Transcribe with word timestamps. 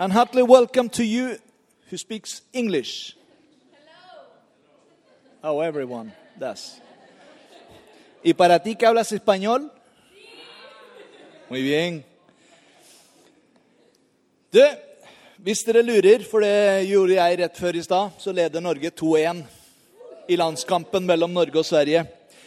And 0.00 0.12
heartily 0.12 0.44
welcome 0.44 0.88
to 0.90 1.02
you 1.02 1.38
who 1.90 1.96
speaks 1.96 2.42
English. 2.52 3.16
Oh, 5.42 5.58
everyone 5.60 6.12
does. 6.38 6.80
¿Y 8.22 8.32
para 8.34 8.62
ti 8.62 8.76
que 8.76 8.86
hablas 8.86 9.10
español? 9.10 9.72
Muy 11.50 11.62
bien. 11.62 12.04
Du, 14.52 14.62
hvis 15.38 15.64
dere 15.66 15.82
lurer, 15.82 16.22
for 16.22 16.46
det 16.46 16.86
gjorde 16.86 17.18
jeg 17.18 17.38
rett 17.40 17.58
før 17.58 17.76
i 17.76 17.82
stad, 17.82 18.12
så 18.22 18.30
leder 18.32 18.62
Norge 18.62 18.90
2-1 18.90 19.42
i 20.28 20.36
landskampen 20.38 21.06
mellom 21.06 21.34
Norge 21.34 21.58
og 21.58 21.66
Sverige. 21.66 22.04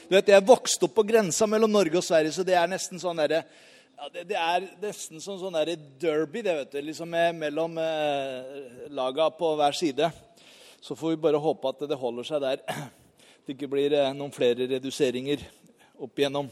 Du 0.07 0.15
vet, 0.15 0.27
Jeg 0.27 0.47
vokste 0.47 0.87
opp 0.87 0.95
på 0.95 1.03
grensa 1.03 1.45
mellom 1.45 1.71
Norge 1.71 1.97
og 1.97 2.03
Sverige, 2.03 2.31
så 2.31 2.47
det 2.47 2.55
er 2.55 2.71
nesten 2.71 2.99
sånn 2.99 3.19
derre 3.19 3.43
ja, 4.01 4.07
det, 4.09 4.23
det 4.31 4.37
er 4.39 4.63
nesten 4.81 5.21
som 5.21 5.35
sånn 5.37 5.53
der 5.53 5.75
derby 6.01 6.41
det 6.41 6.55
vet 6.57 6.71
du, 6.73 6.79
liksom 6.87 7.11
mellom 7.37 7.75
eh, 7.77 8.87
laga 8.89 9.27
på 9.37 9.51
hver 9.59 9.77
side. 9.77 10.07
Så 10.81 10.97
får 10.97 11.13
vi 11.13 11.19
bare 11.21 11.41
håpe 11.41 11.69
at 11.69 11.83
det 11.85 11.99
holder 12.01 12.25
seg 12.25 12.41
der. 12.41 12.63
Det 13.45 13.55
ikke 13.55 13.69
blir 13.69 13.93
eh, 13.97 14.09
noen 14.13 14.33
flere 14.33 14.67
reduseringer 14.69 15.41
opp 16.01 16.17
igjennom. 16.17 16.49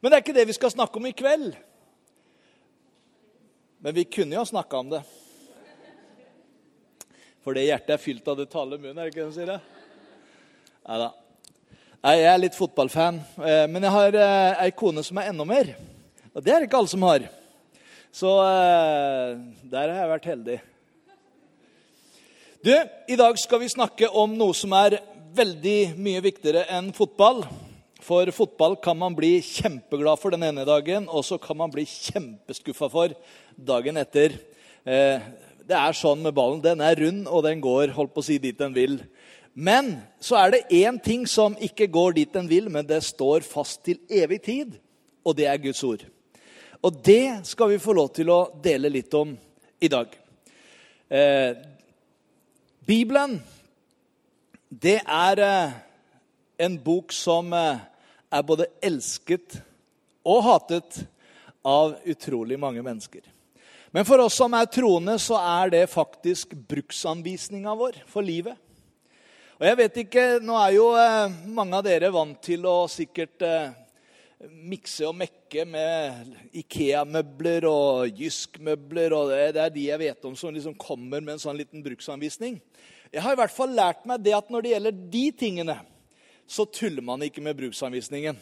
Men 0.00 0.08
det 0.10 0.16
er 0.16 0.22
ikke 0.24 0.34
det 0.36 0.46
vi 0.48 0.56
skal 0.56 0.72
snakke 0.72 0.96
om 0.96 1.08
i 1.08 1.14
kveld. 1.16 1.56
Men 3.84 3.96
vi 3.96 4.06
kunne 4.08 4.36
jo 4.36 4.40
ha 4.40 4.48
snakka 4.48 4.80
om 4.80 4.94
det. 4.94 5.02
For 7.44 7.56
det 7.56 7.66
hjertet 7.66 7.96
er 7.96 8.00
fylt 8.00 8.32
av 8.32 8.40
det 8.40 8.48
taler 8.52 8.80
munnen, 8.80 8.96
er 8.96 9.08
det 9.08 9.12
ikke 9.12 9.26
det 9.26 9.32
de 9.32 9.36
sier? 9.36 9.52
Nei, 10.88 12.16
Jeg 12.16 12.32
er 12.32 12.40
litt 12.40 12.56
fotballfan, 12.56 13.20
eh, 13.40 13.66
men 13.68 13.84
jeg 13.84 13.96
har 13.96 14.24
eh, 14.24 14.64
ei 14.66 14.72
kone 14.76 15.04
som 15.04 15.20
er 15.20 15.32
enda 15.32 15.48
mer. 15.48 15.76
Og 16.36 16.44
det 16.44 16.52
er 16.52 16.60
det 16.60 16.66
ikke 16.68 16.76
alle 16.82 16.92
som 16.92 17.04
har. 17.06 17.22
Så 18.12 18.30
eh, 18.44 19.36
der 19.72 19.88
har 19.88 20.02
jeg 20.02 20.08
vært 20.10 20.26
heldig. 20.28 20.56
Du, 22.60 22.72
I 23.08 23.16
dag 23.16 23.38
skal 23.40 23.62
vi 23.62 23.70
snakke 23.72 24.10
om 24.12 24.34
noe 24.36 24.52
som 24.56 24.74
er 24.76 24.98
veldig 25.36 25.94
mye 25.96 26.20
viktigere 26.26 26.66
enn 26.76 26.90
fotball. 26.96 27.40
For 28.04 28.28
fotball 28.36 28.76
kan 28.84 28.98
man 29.00 29.16
bli 29.16 29.38
kjempeglad 29.40 30.20
for 30.20 30.36
den 30.36 30.44
ene 30.44 30.66
dagen, 30.68 31.06
og 31.08 31.24
så 31.24 31.38
kan 31.40 31.56
man 31.56 31.72
bli 31.72 31.86
kjempeskuffa 31.88 32.90
for 32.92 33.14
dagen 33.56 33.96
etter. 34.02 34.36
Eh, 34.84 35.24
det 35.66 35.78
er 35.78 35.96
sånn 35.96 36.20
med 36.26 36.36
ballen. 36.36 36.60
Den 36.60 36.84
er 36.84 37.00
rund, 37.00 37.24
og 37.32 37.46
den 37.48 37.64
går 37.64 37.94
holdt 37.96 38.12
på 38.12 38.20
å 38.20 38.28
si 38.28 38.36
dit 38.42 38.60
den 38.60 38.76
vil. 38.76 38.98
Men 39.56 39.94
så 40.20 40.36
er 40.42 40.52
det 40.52 40.82
én 40.82 41.00
ting 41.00 41.24
som 41.24 41.56
ikke 41.56 41.88
går 41.88 42.18
dit 42.20 42.36
den 42.36 42.52
vil, 42.52 42.68
men 42.68 42.84
det 42.84 43.00
står 43.08 43.40
fast 43.48 43.86
til 43.88 44.04
evig 44.12 44.42
tid, 44.44 44.76
og 45.24 45.40
det 45.40 45.48
er 45.48 45.64
Guds 45.64 45.80
ord. 45.88 46.04
Og 46.84 47.00
det 47.04 47.46
skal 47.48 47.72
vi 47.72 47.82
få 47.82 47.94
lov 47.96 48.10
til 48.16 48.30
å 48.32 48.40
dele 48.62 48.90
litt 48.92 49.14
om 49.16 49.32
i 49.80 49.88
dag. 49.88 50.12
Eh, 51.08 51.56
Bibelen, 52.86 53.38
det 54.68 54.98
er 55.02 55.42
eh, 55.42 55.76
en 56.66 56.76
bok 56.82 57.14
som 57.14 57.52
eh, 57.56 57.80
er 58.30 58.44
både 58.46 58.68
elsket 58.84 59.60
og 60.26 60.44
hatet 60.46 61.00
av 61.66 61.96
utrolig 62.06 62.58
mange 62.60 62.82
mennesker. 62.84 63.24
Men 63.94 64.04
for 64.04 64.20
oss 64.20 64.36
som 64.38 64.54
er 64.58 64.68
troende, 64.68 65.16
så 65.22 65.38
er 65.40 65.72
det 65.72 65.86
faktisk 65.88 66.52
bruksanvisninga 66.68 67.74
vår 67.78 68.02
for 68.10 68.26
livet. 68.26 68.58
Og 69.56 69.64
jeg 69.64 69.78
vet 69.78 69.98
ikke, 70.02 70.24
Nå 70.44 70.56
er 70.60 70.74
jo 70.76 70.90
eh, 71.00 71.36
mange 71.48 71.78
av 71.78 71.86
dere 71.86 72.12
vant 72.12 72.36
til 72.44 72.66
å 72.68 72.82
sikkert 72.92 73.40
eh, 73.46 73.70
mikse 74.44 75.06
og 75.08 75.14
mekke 75.16 75.64
med 75.68 76.34
Ikea-møbler 76.60 77.64
og 77.70 78.18
Jysk-møbler. 78.20 79.14
og 79.16 79.30
det, 79.30 79.54
det, 79.56 79.62
er 79.62 79.72
de 79.72 79.86
jeg 79.88 80.02
vet 80.02 80.26
om 80.28 80.36
som 80.36 80.52
liksom 80.54 80.74
kommer 80.76 81.22
med 81.24 81.36
en 81.36 81.42
sånn 81.42 81.56
liten 81.56 81.84
bruksanvisning. 81.84 82.58
Jeg 83.12 83.22
har 83.22 83.32
i 83.32 83.40
hvert 83.40 83.54
fall 83.54 83.72
lært 83.72 84.04
meg 84.08 84.20
det 84.24 84.34
at 84.36 84.50
når 84.52 84.62
det 84.62 84.74
gjelder 84.74 85.00
de 85.14 85.24
tingene, 85.32 85.78
så 86.46 86.66
tuller 86.68 87.02
man 87.02 87.24
ikke 87.24 87.42
med 87.42 87.56
bruksanvisningen. 87.58 88.36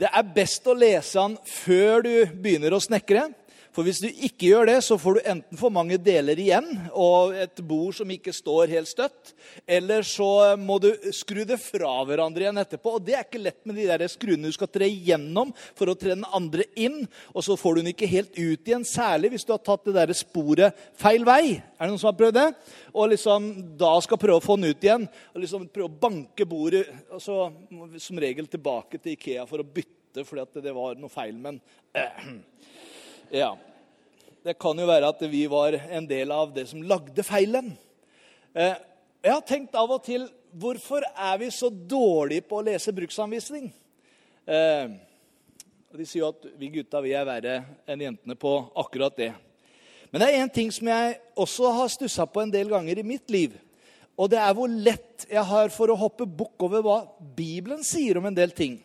Det 0.00 0.08
er 0.08 0.32
best 0.32 0.68
å 0.70 0.76
lese 0.78 1.18
den 1.18 1.34
før 1.44 2.06
du 2.06 2.14
begynner 2.40 2.72
å 2.72 2.80
snekre. 2.80 3.26
For 3.74 3.86
hvis 3.86 4.00
du 4.02 4.08
ikke 4.10 4.48
gjør 4.50 4.66
det, 4.66 4.78
så 4.82 4.96
får 4.98 5.16
du 5.16 5.28
enten 5.30 5.58
for 5.60 5.70
mange 5.74 5.98
deler 6.02 6.38
igjen 6.42 6.66
og 6.90 7.36
et 7.38 7.60
bord 7.66 7.94
som 7.94 8.10
ikke 8.10 8.34
står 8.34 8.72
helt 8.72 8.90
støtt, 8.90 9.32
eller 9.62 10.02
så 10.06 10.56
må 10.58 10.80
du 10.82 10.88
skru 11.14 11.44
det 11.46 11.60
fra 11.62 11.92
hverandre 12.06 12.46
igjen 12.46 12.60
etterpå. 12.62 12.96
Og 12.98 13.04
det 13.06 13.14
er 13.16 13.26
ikke 13.26 13.42
lett 13.42 13.60
med 13.68 13.78
de 13.78 13.86
der 13.86 14.06
skruene 14.10 14.50
du 14.50 14.56
skal 14.56 14.70
tre 14.72 14.88
igjennom 14.90 15.52
for 15.78 15.90
å 15.90 15.96
tre 15.98 16.16
den 16.16 16.26
andre 16.34 16.66
inn. 16.74 17.04
Og 17.34 17.46
så 17.46 17.56
får 17.58 17.78
du 17.78 17.82
den 17.82 17.92
ikke 17.92 18.10
helt 18.10 18.34
ut 18.34 18.66
igjen, 18.66 18.86
særlig 18.86 19.34
hvis 19.34 19.46
du 19.46 19.54
har 19.54 19.62
tatt 19.62 19.86
det 19.86 19.96
der 20.00 20.14
sporet 20.18 20.82
feil 20.98 21.26
vei. 21.28 21.60
Er 21.60 21.86
det 21.86 21.92
noen 21.92 22.02
som 22.02 22.10
har 22.10 22.18
prøvd 22.18 22.38
det? 22.40 22.48
Og 22.90 23.12
liksom 23.14 23.50
da 23.78 23.94
skal 24.02 24.20
prøve 24.20 24.40
å 24.40 24.44
få 24.44 24.58
den 24.58 24.74
ut 24.74 24.86
igjen. 24.86 25.06
Og 25.34 25.44
liksom 25.44 25.70
prøve 25.70 25.90
å 25.92 26.00
banke 26.08 26.48
bordet 26.48 26.86
og 27.10 27.22
så 27.22 27.38
som 28.02 28.20
regel 28.20 28.50
tilbake 28.50 28.98
til 28.98 29.14
Ikea 29.14 29.46
for 29.48 29.62
å 29.62 29.66
bytte 29.66 30.24
fordi 30.26 30.62
det 30.64 30.74
var 30.74 30.98
noe 30.98 31.12
feil. 31.12 31.36
Men 31.38 31.60
øh, 31.94 32.24
ja. 33.30 33.50
Det 34.42 34.56
kan 34.58 34.78
jo 34.78 34.86
være 34.88 35.10
at 35.12 35.22
vi 35.28 35.44
var 35.50 35.76
en 35.76 36.06
del 36.08 36.32
av 36.32 36.54
det 36.54 36.66
som 36.70 36.82
lagde 36.82 37.22
feilen. 37.26 37.74
Eh, 38.56 38.74
jeg 39.20 39.34
har 39.34 39.44
tenkt 39.46 39.76
av 39.76 39.90
og 39.92 40.02
til 40.06 40.24
hvorfor 40.56 41.04
er 41.12 41.36
vi 41.42 41.50
så 41.52 41.68
dårlige 41.70 42.46
på 42.48 42.58
å 42.58 42.64
lese 42.70 42.94
bruksanvisning? 42.96 43.68
Eh, 44.48 44.90
de 45.90 46.06
sier 46.06 46.24
jo 46.24 46.32
at 46.32 46.48
vi 46.58 46.72
gutta 46.78 47.02
vi 47.04 47.14
er 47.14 47.28
verre 47.28 47.60
enn 47.90 48.06
jentene 48.06 48.38
på 48.38 48.54
akkurat 48.80 49.16
det. 49.18 49.32
Men 50.10 50.22
det 50.22 50.30
er 50.30 50.42
én 50.42 50.52
ting 50.52 50.70
som 50.74 50.88
jeg 50.90 51.18
også 51.38 51.70
har 51.76 51.90
stussa 51.92 52.26
på 52.26 52.42
en 52.42 52.50
del 52.50 52.70
ganger 52.72 52.98
i 52.98 53.06
mitt 53.06 53.30
liv. 53.30 53.54
Og 54.18 54.30
det 54.32 54.40
er 54.42 54.54
hvor 54.56 54.70
lett 54.70 55.26
jeg 55.30 55.44
har 55.46 55.70
for 55.72 55.92
å 55.92 55.98
hoppe 56.00 56.26
bukk 56.26 56.66
over 56.66 56.82
hva 56.84 56.98
Bibelen 57.36 57.84
sier 57.86 58.18
om 58.18 58.26
en 58.28 58.36
del 58.36 58.50
ting. 58.56 58.80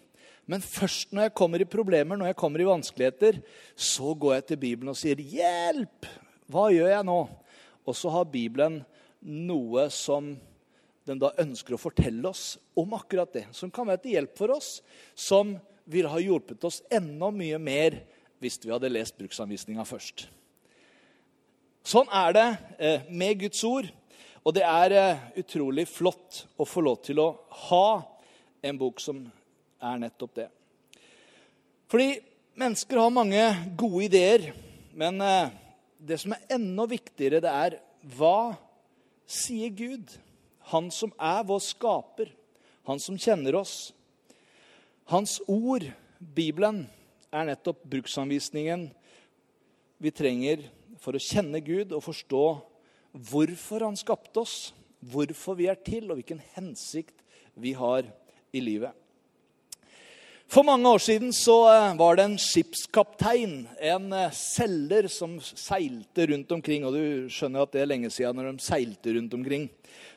Men 0.45 0.61
først 0.61 1.13
når 1.15 1.27
jeg 1.27 1.37
kommer 1.37 1.61
i 1.61 1.67
problemer, 1.69 2.17
når 2.17 2.31
jeg 2.31 2.37
kommer 2.39 2.61
i 2.61 2.67
vanskeligheter, 2.67 3.39
så 3.75 4.13
går 4.13 4.37
jeg 4.37 4.45
til 4.51 4.61
Bibelen 4.61 4.93
og 4.93 4.99
sier, 4.99 5.17
'Hjelp! 5.17 6.05
Hva 6.51 6.69
gjør 6.69 6.91
jeg 6.91 7.07
nå?' 7.07 7.29
Og 7.85 7.95
så 7.95 8.09
har 8.09 8.25
Bibelen 8.29 8.83
noe 9.21 9.89
som 9.93 10.35
den 11.05 11.21
da 11.21 11.31
ønsker 11.41 11.75
å 11.75 11.81
fortelle 11.81 12.29
oss 12.29 12.57
om 12.77 12.93
akkurat 12.97 13.31
det. 13.33 13.45
Som 13.53 13.71
kan 13.73 13.85
være 13.85 14.01
til 14.01 14.15
hjelp 14.17 14.37
for 14.37 14.55
oss, 14.55 14.81
som 15.13 15.53
ville 15.85 16.09
ha 16.09 16.21
hjulpet 16.21 16.63
oss 16.65 16.81
enda 16.89 17.29
mye 17.33 17.59
mer 17.61 17.99
hvis 18.41 18.57
vi 18.63 18.73
hadde 18.73 18.89
lest 18.89 19.17
bruksanvisninga 19.17 19.85
først. 19.85 20.25
Sånn 21.85 22.09
er 22.09 22.33
det 22.33 22.47
eh, 22.79 23.05
med 23.09 23.43
Guds 23.45 23.61
ord. 23.67 23.89
Og 24.45 24.53
det 24.57 24.65
er 24.65 24.93
eh, 24.97 25.23
utrolig 25.41 25.87
flott 25.89 26.43
å 26.57 26.65
få 26.65 26.81
lov 26.85 26.99
til 27.05 27.21
å 27.21 27.29
ha 27.69 27.89
en 28.65 28.81
bok 28.81 29.01
som 29.01 29.21
er 29.85 30.01
nettopp 30.01 30.35
det. 30.37 30.47
Fordi 31.91 32.17
mennesker 32.57 32.99
har 32.99 33.13
mange 33.13 33.43
gode 33.77 34.05
ideer, 34.07 34.49
men 34.97 35.21
eh, 35.21 35.53
det 35.99 36.19
som 36.21 36.33
er 36.35 36.55
enda 36.57 36.87
viktigere, 36.89 37.41
det 37.43 37.51
er 37.51 37.77
hva 38.15 38.55
sier 39.29 39.73
Gud? 39.73 40.13
Han 40.71 40.89
som 40.93 41.13
er 41.21 41.45
vår 41.45 41.61
skaper, 41.61 42.31
han 42.85 43.01
som 43.01 43.17
kjenner 43.21 43.57
oss. 43.61 43.93
Hans 45.09 45.37
ord, 45.47 45.85
Bibelen, 46.19 46.85
er 47.35 47.49
nettopp 47.49 47.81
bruksanvisningen 47.91 48.87
vi 50.01 50.11
trenger 50.15 50.63
for 51.03 51.17
å 51.17 51.21
kjenne 51.21 51.59
Gud 51.63 51.91
og 51.93 52.03
forstå 52.05 52.43
hvorfor 53.29 53.85
han 53.85 53.97
skapte 53.99 54.41
oss, 54.41 54.55
hvorfor 54.99 55.57
vi 55.59 55.67
er 55.71 55.79
til, 55.83 56.09
og 56.09 56.19
hvilken 56.19 56.41
hensikt 56.55 57.21
vi 57.59 57.75
har 57.77 58.07
i 58.55 58.61
livet. 58.63 58.91
For 60.51 60.61
mange 60.61 60.85
år 60.85 61.01
siden 61.01 61.31
så 61.33 61.55
eh, 61.71 61.95
var 61.97 62.17
det 62.17 62.25
en 62.27 62.37
skipskaptein, 62.39 63.63
en 63.81 64.13
eh, 64.13 64.33
selger, 64.35 65.07
som 65.09 65.39
seilte 65.41 66.27
rundt 66.29 66.51
omkring. 66.53 66.85
Og 66.85 66.93
du 66.93 67.33
skjønner 67.33 67.65
at 67.65 67.73
det 67.73 67.81
er 67.81 67.89
lenge 67.89 68.11
siden 68.13 68.37
når 68.37 68.51
de 68.51 68.65
seilte 68.65 69.15
rundt 69.17 69.33
omkring. 69.33 69.67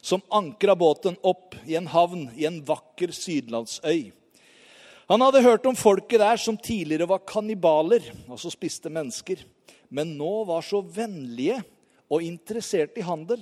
Som 0.04 0.24
ankra 0.28 0.76
båten 0.78 1.16
opp 1.26 1.56
i 1.64 1.78
en 1.80 1.88
havn 1.88 2.28
i 2.36 2.44
en 2.48 2.60
vakker 2.66 3.14
sydlandsøy. 3.16 4.12
Han 5.08 5.24
hadde 5.24 5.40
hørt 5.46 5.66
om 5.66 5.76
folket 5.78 6.20
der 6.20 6.36
som 6.36 6.58
tidligere 6.60 7.08
var 7.08 7.24
kannibaler, 7.24 8.10
altså 8.28 8.52
spiste 8.52 8.92
mennesker, 8.92 9.40
men 9.88 10.10
nå 10.18 10.42
var 10.44 10.60
så 10.66 10.82
vennlige 10.84 11.62
og 12.12 12.20
interessert 12.26 12.98
i 13.00 13.06
handel. 13.06 13.40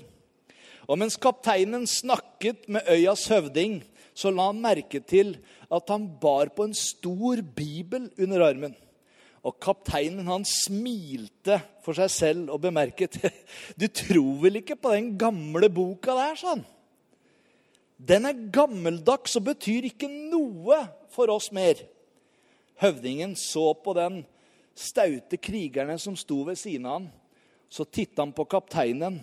Og 0.87 1.01
mens 1.03 1.19
kapteinen 1.19 1.83
snakket 1.91 2.69
med 2.71 2.87
øyas 2.87 3.27
høvding, 3.27 3.81
så 4.17 4.33
la 4.33 4.49
han 4.49 4.63
merke 4.63 5.03
til 5.05 5.35
at 5.69 5.93
han 5.93 6.09
bar 6.21 6.51
på 6.57 6.65
en 6.65 6.77
stor 6.77 7.43
bibel 7.57 8.09
under 8.17 8.45
armen. 8.47 8.77
Og 9.47 9.59
kapteinen 9.63 10.27
han 10.27 10.47
smilte 10.49 11.61
for 11.85 11.95
seg 11.99 12.11
selv 12.11 12.55
og 12.55 12.63
bemerket 12.65 13.21
Du 13.81 13.87
tror 13.87 14.41
vel 14.43 14.63
ikke 14.63 14.79
på 14.81 14.95
den 14.95 15.13
gamle 15.21 15.69
boka 15.71 16.17
der, 16.17 16.39
sa 16.41 16.57
han. 16.57 16.65
Den 17.97 18.29
er 18.29 18.49
gammeldags 18.53 19.37
og 19.39 19.47
betyr 19.47 19.87
ikke 19.89 20.09
noe 20.09 20.81
for 21.13 21.31
oss 21.33 21.49
mer. 21.55 21.79
Høvdingen 22.81 23.37
så 23.41 23.71
på 23.81 23.95
den 23.97 24.21
staute 24.77 25.39
krigerne 25.41 25.97
som 26.01 26.17
sto 26.19 26.43
ved 26.45 26.59
siden 26.61 26.89
av 26.89 26.99
han. 26.99 27.07
Så 27.73 27.87
titta 27.89 28.23
han 28.23 28.35
på 28.37 28.45
kapteinen, 28.47 29.17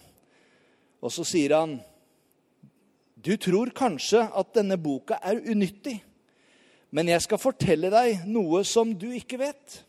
og 1.00 1.12
så 1.14 1.24
sier 1.28 1.54
han, 1.56 1.78
'Du 3.24 3.38
tror 3.40 3.72
kanskje 3.72 4.26
at 4.36 4.54
denne 4.56 4.76
boka 4.78 5.16
er 5.24 5.40
unyttig, 5.40 6.04
men 6.92 7.08
jeg 7.08 7.24
skal 7.24 7.40
fortelle 7.40 7.90
deg 7.90 8.26
noe 8.28 8.64
som 8.68 8.92
du 8.92 9.08
ikke 9.16 9.40
vet.' 9.40 9.84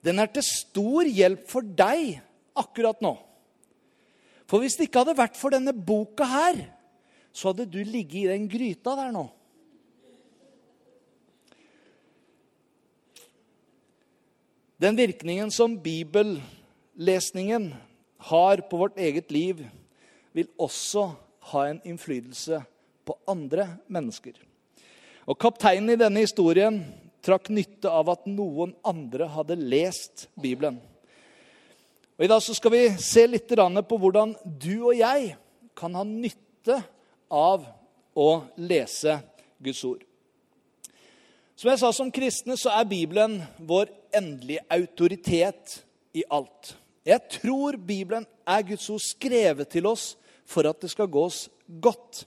'Den 0.00 0.18
er 0.18 0.30
til 0.32 0.46
stor 0.46 1.04
hjelp 1.04 1.44
for 1.48 1.60
deg 1.60 2.20
akkurat 2.56 3.00
nå.' 3.04 3.18
For 4.48 4.58
hvis 4.58 4.74
det 4.74 4.88
ikke 4.88 5.04
hadde 5.04 5.18
vært 5.20 5.36
for 5.38 5.54
denne 5.54 5.70
boka 5.76 6.24
her, 6.26 6.56
så 7.30 7.52
hadde 7.52 7.68
du 7.70 7.78
ligget 7.86 8.24
i 8.24 8.30
den 8.32 8.48
gryta 8.50 8.96
der 8.98 9.12
nå. 9.14 9.28
Den 14.80 14.96
virkningen 14.96 15.52
som 15.52 15.76
bibellesningen 15.78 17.74
har 18.30 18.62
på 18.66 18.80
vårt 18.80 18.96
eget 18.98 19.30
liv, 19.30 19.60
vil 20.32 20.48
også 20.58 21.10
ha 21.52 21.66
en 21.68 21.80
innflytelse 21.86 22.62
på 23.06 23.16
andre 23.30 23.66
mennesker. 23.90 24.34
Og 25.28 25.38
Kapteinen 25.40 25.92
i 25.92 26.00
denne 26.00 26.24
historien 26.24 26.80
trakk 27.24 27.50
nytte 27.52 27.90
av 27.92 28.08
at 28.12 28.26
noen 28.30 28.72
andre 28.86 29.28
hadde 29.30 29.58
lest 29.58 30.28
Bibelen. 30.40 30.80
Og 32.18 32.26
I 32.26 32.30
dag 32.30 32.42
skal 32.44 32.74
vi 32.74 32.82
se 33.00 33.26
litt 33.28 33.48
på 33.48 33.98
hvordan 34.00 34.34
du 34.44 34.90
og 34.90 34.96
jeg 34.96 35.34
kan 35.76 35.94
ha 35.96 36.04
nytte 36.04 36.80
av 37.32 37.64
å 38.12 38.30
lese 38.60 39.20
Guds 39.58 39.82
ord. 39.84 40.02
Som 41.56 41.70
jeg 41.70 41.80
sa, 41.80 41.90
som 41.92 42.12
kristne 42.12 42.56
så 42.56 42.72
er 42.72 42.88
Bibelen 42.88 43.38
vår 43.68 43.90
endelige 44.16 44.64
autoritet 44.72 45.80
i 46.16 46.24
alt. 46.28 46.74
Jeg 47.04 47.20
tror 47.40 47.76
Bibelen 47.76 48.26
er 48.48 48.64
Guds 48.68 48.88
ord 48.92 49.02
skrevet 49.04 49.68
til 49.72 49.88
oss 49.88 50.14
for 50.50 50.66
at 50.70 50.82
det 50.82 50.90
skal 50.92 51.10
gås 51.10 51.44
godt. 51.80 52.24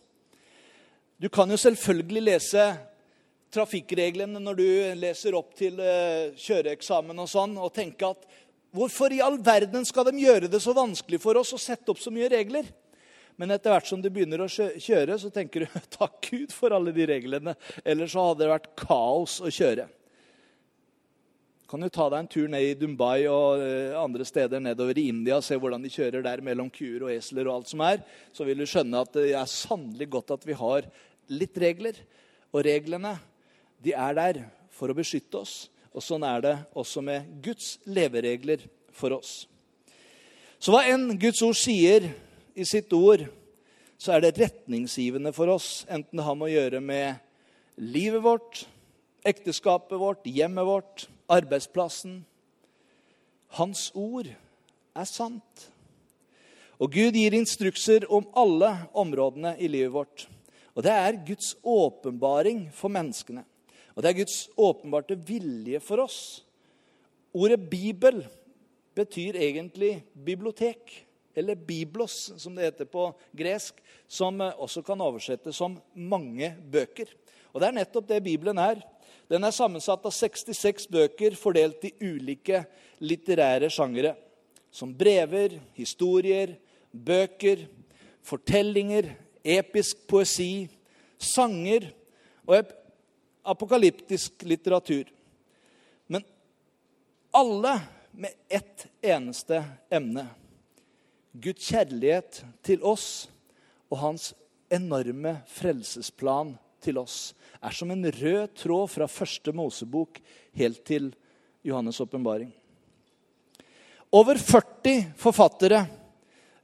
Du 1.19 1.29
kan 1.31 1.49
jo 1.51 1.59
selvfølgelig 1.59 2.23
lese 2.25 2.65
trafikkreglene 3.53 4.41
når 4.41 4.57
du 4.57 4.67
leser 4.97 5.35
opp 5.37 5.53
til 5.57 5.77
eh, 5.83 6.33
kjøreeksamen 6.39 7.19
og 7.21 7.29
sånn, 7.29 7.57
og 7.61 7.73
tenke 7.75 8.09
at 8.15 8.25
hvorfor 8.73 9.13
i 9.13 9.21
all 9.23 9.37
verden 9.43 9.85
skal 9.85 10.07
de 10.09 10.23
gjøre 10.23 10.49
det 10.51 10.61
så 10.63 10.73
vanskelig 10.75 11.21
for 11.21 11.37
oss 11.39 11.53
å 11.53 11.61
sette 11.61 11.93
opp 11.93 12.01
så 12.01 12.13
mye 12.13 12.31
regler? 12.33 12.67
Men 13.37 13.53
etter 13.53 13.73
hvert 13.73 13.89
som 13.89 14.01
du 14.01 14.09
begynner 14.13 14.43
å 14.43 14.49
kjøre, 14.49 15.17
så 15.17 15.29
tenker 15.33 15.65
du 15.65 15.79
takk 15.97 16.17
Gud 16.29 16.53
for 16.53 16.73
alle 16.75 16.93
de 16.95 17.07
reglene. 17.09 17.55
Ellers 17.85 18.13
så 18.13 18.27
hadde 18.29 18.43
det 18.43 18.53
vært 18.53 18.73
kaos 18.83 19.39
å 19.41 19.53
kjøre. 19.53 19.87
Kan 21.73 21.81
du 21.81 21.89
ta 21.89 22.05
deg 22.05 22.19
en 22.21 22.27
tur 22.29 22.49
ned 22.53 22.63
i 22.67 22.73
Dubai 22.77 23.23
og 23.25 23.57
eh, 23.65 23.95
andre 23.97 24.21
steder 24.29 24.61
nedover 24.61 24.93
i 25.01 25.07
India 25.09 25.39
og 25.39 25.45
se 25.47 25.55
hvordan 25.57 25.81
de 25.81 25.89
kjører 25.89 26.21
der 26.21 26.41
mellom 26.45 26.67
kuer 26.69 27.07
og 27.07 27.09
esler 27.09 27.47
og 27.49 27.55
alt 27.55 27.71
som 27.71 27.81
er, 27.81 28.03
så 28.29 28.45
vil 28.45 28.59
du 28.61 28.67
skjønne 28.69 28.99
at 29.01 29.15
det 29.15 29.31
er 29.33 29.49
sannelig 29.49 30.05
godt 30.13 30.35
at 30.35 30.43
vi 30.45 30.53
har 30.59 30.85
litt 31.33 31.57
regler. 31.57 31.97
Og 32.53 32.61
reglene, 32.67 33.15
de 33.81 33.95
er 33.97 34.13
der 34.19 34.39
for 34.69 34.93
å 34.93 34.95
beskytte 34.99 35.39
oss. 35.39 35.55
Og 35.97 36.05
sånn 36.05 36.21
er 36.29 36.43
det 36.45 36.51
også 36.77 37.01
med 37.07 37.31
Guds 37.41 37.71
leveregler 37.89 38.67
for 38.93 39.15
oss. 39.17 39.31
Så 40.61 40.75
hva 40.75 40.83
enn 40.91 41.15
Guds 41.17 41.41
ord 41.41 41.57
sier 41.57 42.05
i 42.53 42.67
sitt 42.69 42.93
ord, 42.93 43.25
så 43.97 44.13
er 44.13 44.27
det 44.27 44.35
retningsgivende 44.43 45.33
for 45.33 45.49
oss, 45.55 45.87
enten 45.89 46.21
det 46.21 46.27
har 46.29 46.37
med 46.37 46.51
å 46.51 46.53
gjøre 46.53 46.83
med 46.85 47.81
livet 47.81 48.21
vårt, 48.21 48.61
ekteskapet 49.25 49.97
vårt, 49.97 50.29
hjemmet 50.29 50.69
vårt, 50.69 51.07
arbeidsplassen. 51.31 52.21
Hans 53.59 53.91
ord 53.95 54.29
er 54.29 55.07
sant. 55.09 55.69
Og 56.81 56.91
Gud 56.91 57.15
gir 57.15 57.35
instrukser 57.37 58.05
om 58.11 58.25
alle 58.35 58.71
områdene 58.97 59.55
i 59.61 59.69
livet 59.69 59.93
vårt. 59.93 60.25
Og 60.73 60.83
det 60.85 60.93
er 60.93 61.21
Guds 61.27 61.53
åpenbaring 61.61 62.65
for 62.73 62.91
menneskene. 62.91 63.45
Og 63.93 64.01
det 64.01 64.09
er 64.09 64.19
Guds 64.23 64.37
åpenbarte 64.57 65.15
vilje 65.15 65.79
for 65.85 66.01
oss. 66.03 66.19
Ordet 67.33 67.61
Bibel 67.69 68.23
betyr 68.97 69.37
egentlig 69.37 69.99
bibliotek 70.13 71.05
eller 71.35 71.55
biblos, 71.55 72.33
som 72.37 72.55
det 72.55 72.67
heter 72.67 72.85
på 72.89 73.07
gresk, 73.33 73.79
som 74.07 74.41
eh, 74.41 74.53
også 74.61 74.83
kan 74.85 75.01
oversettes 75.01 75.57
som 75.57 75.79
mange 75.93 76.51
bøker. 76.71 77.09
Og 77.53 77.61
Det 77.61 77.69
er 77.69 77.77
nettopp 77.79 78.09
det 78.09 78.23
Bibelen 78.25 78.57
er. 78.61 78.81
Den 79.31 79.45
er 79.45 79.55
sammensatt 79.55 80.03
av 80.05 80.13
66 80.13 80.87
bøker 80.91 81.35
fordelt 81.39 81.85
i 81.87 81.93
ulike 82.03 82.63
litterære 83.03 83.69
sjangere. 83.71 84.15
Som 84.73 84.93
brever, 84.97 85.59
historier, 85.77 86.55
bøker, 86.91 87.67
fortellinger, 88.25 89.11
episk 89.43 90.05
poesi, 90.09 90.67
sanger 91.17 91.89
og 92.47 92.71
apokalyptisk 93.43 94.45
litteratur. 94.47 95.07
Men 96.07 96.23
alle 97.35 97.77
med 98.11 98.33
ett 98.49 98.87
eneste 99.01 99.63
emne 99.91 100.27
Guds 101.33 101.65
kjærlighet 101.65 102.43
til 102.65 102.83
oss 102.85 103.07
og 103.89 103.97
hans 104.03 104.31
enorme 104.73 105.39
frelsesplan 105.49 106.53
til 106.83 106.99
oss 107.01 107.33
er 107.63 107.75
som 107.75 107.91
en 107.93 108.03
rød 108.03 108.55
tråd 108.59 108.89
fra 108.91 109.07
første 109.07 109.53
Mosebok 109.55 110.19
helt 110.57 110.83
til 110.85 111.11
Johannes' 111.63 112.01
åpenbaring. 112.03 112.51
Over 114.13 114.37
40 114.37 115.13
forfattere, 115.17 115.85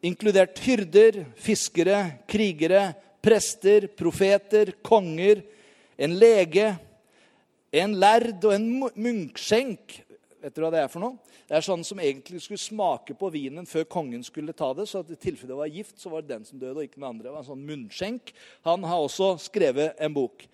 inkludert 0.05 0.59
hyrder, 0.61 1.23
fiskere, 1.39 2.19
krigere, 2.29 2.91
prester, 3.23 3.87
profeter, 3.87 4.75
konger, 4.85 5.41
en 5.97 6.13
lege, 6.19 6.75
en 7.71 7.95
lærd 7.99 8.45
og 8.45 8.53
en 8.55 8.69
munkskjenk 8.95 9.97
Vet 10.39 10.55
dere 10.55 10.65
hva 10.65 10.71
det 10.71 10.81
er 10.85 10.91
for 10.91 11.03
noe? 11.03 11.33
Det 11.49 11.57
er 11.57 11.65
sånn 11.65 11.81
som 11.83 11.99
egentlig 11.99 12.39
skulle 12.43 12.61
smake 12.61 13.15
på 13.19 13.27
vinen 13.33 13.65
før 13.67 13.83
kongen 13.91 14.21
skulle 14.23 14.55
ta 14.55 14.69
det. 14.77 14.85
Så 14.87 15.01
i 15.03 15.17
tilfelle 15.19 15.51
det 15.51 15.57
var 15.59 15.73
gift, 15.73 15.97
så 15.99 16.11
var 16.13 16.23
det 16.23 16.31
den 16.31 16.45
som 16.47 16.61
døde, 16.61 16.77
og 16.77 16.85
ikke 16.85 17.01
den 17.01 17.09
andre. 17.09 17.25
Det 17.27 17.33
var 17.33 17.43
en 17.43 17.49
sånn 17.49 17.65
munnskjenk. 17.67 18.31
Han 18.67 18.87
har 18.87 19.03
også 19.03 19.33
skrevet 19.43 19.99
en 19.99 20.15
bok. 20.15 20.45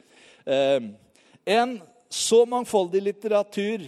Eh, 0.50 0.90
en 1.46 1.78
så 2.10 2.42
mangfoldig 2.50 3.04
litteratur 3.06 3.86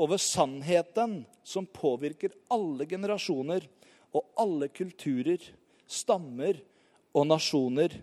over 0.00 0.16
sannheten 0.16 1.20
som 1.44 1.68
påvirker 1.68 2.32
alle 2.52 2.88
generasjoner 2.88 3.68
og 4.16 4.28
alle 4.40 4.68
kulturer, 4.72 5.40
stammer 5.84 6.56
og 7.12 7.28
nasjoner, 7.28 7.98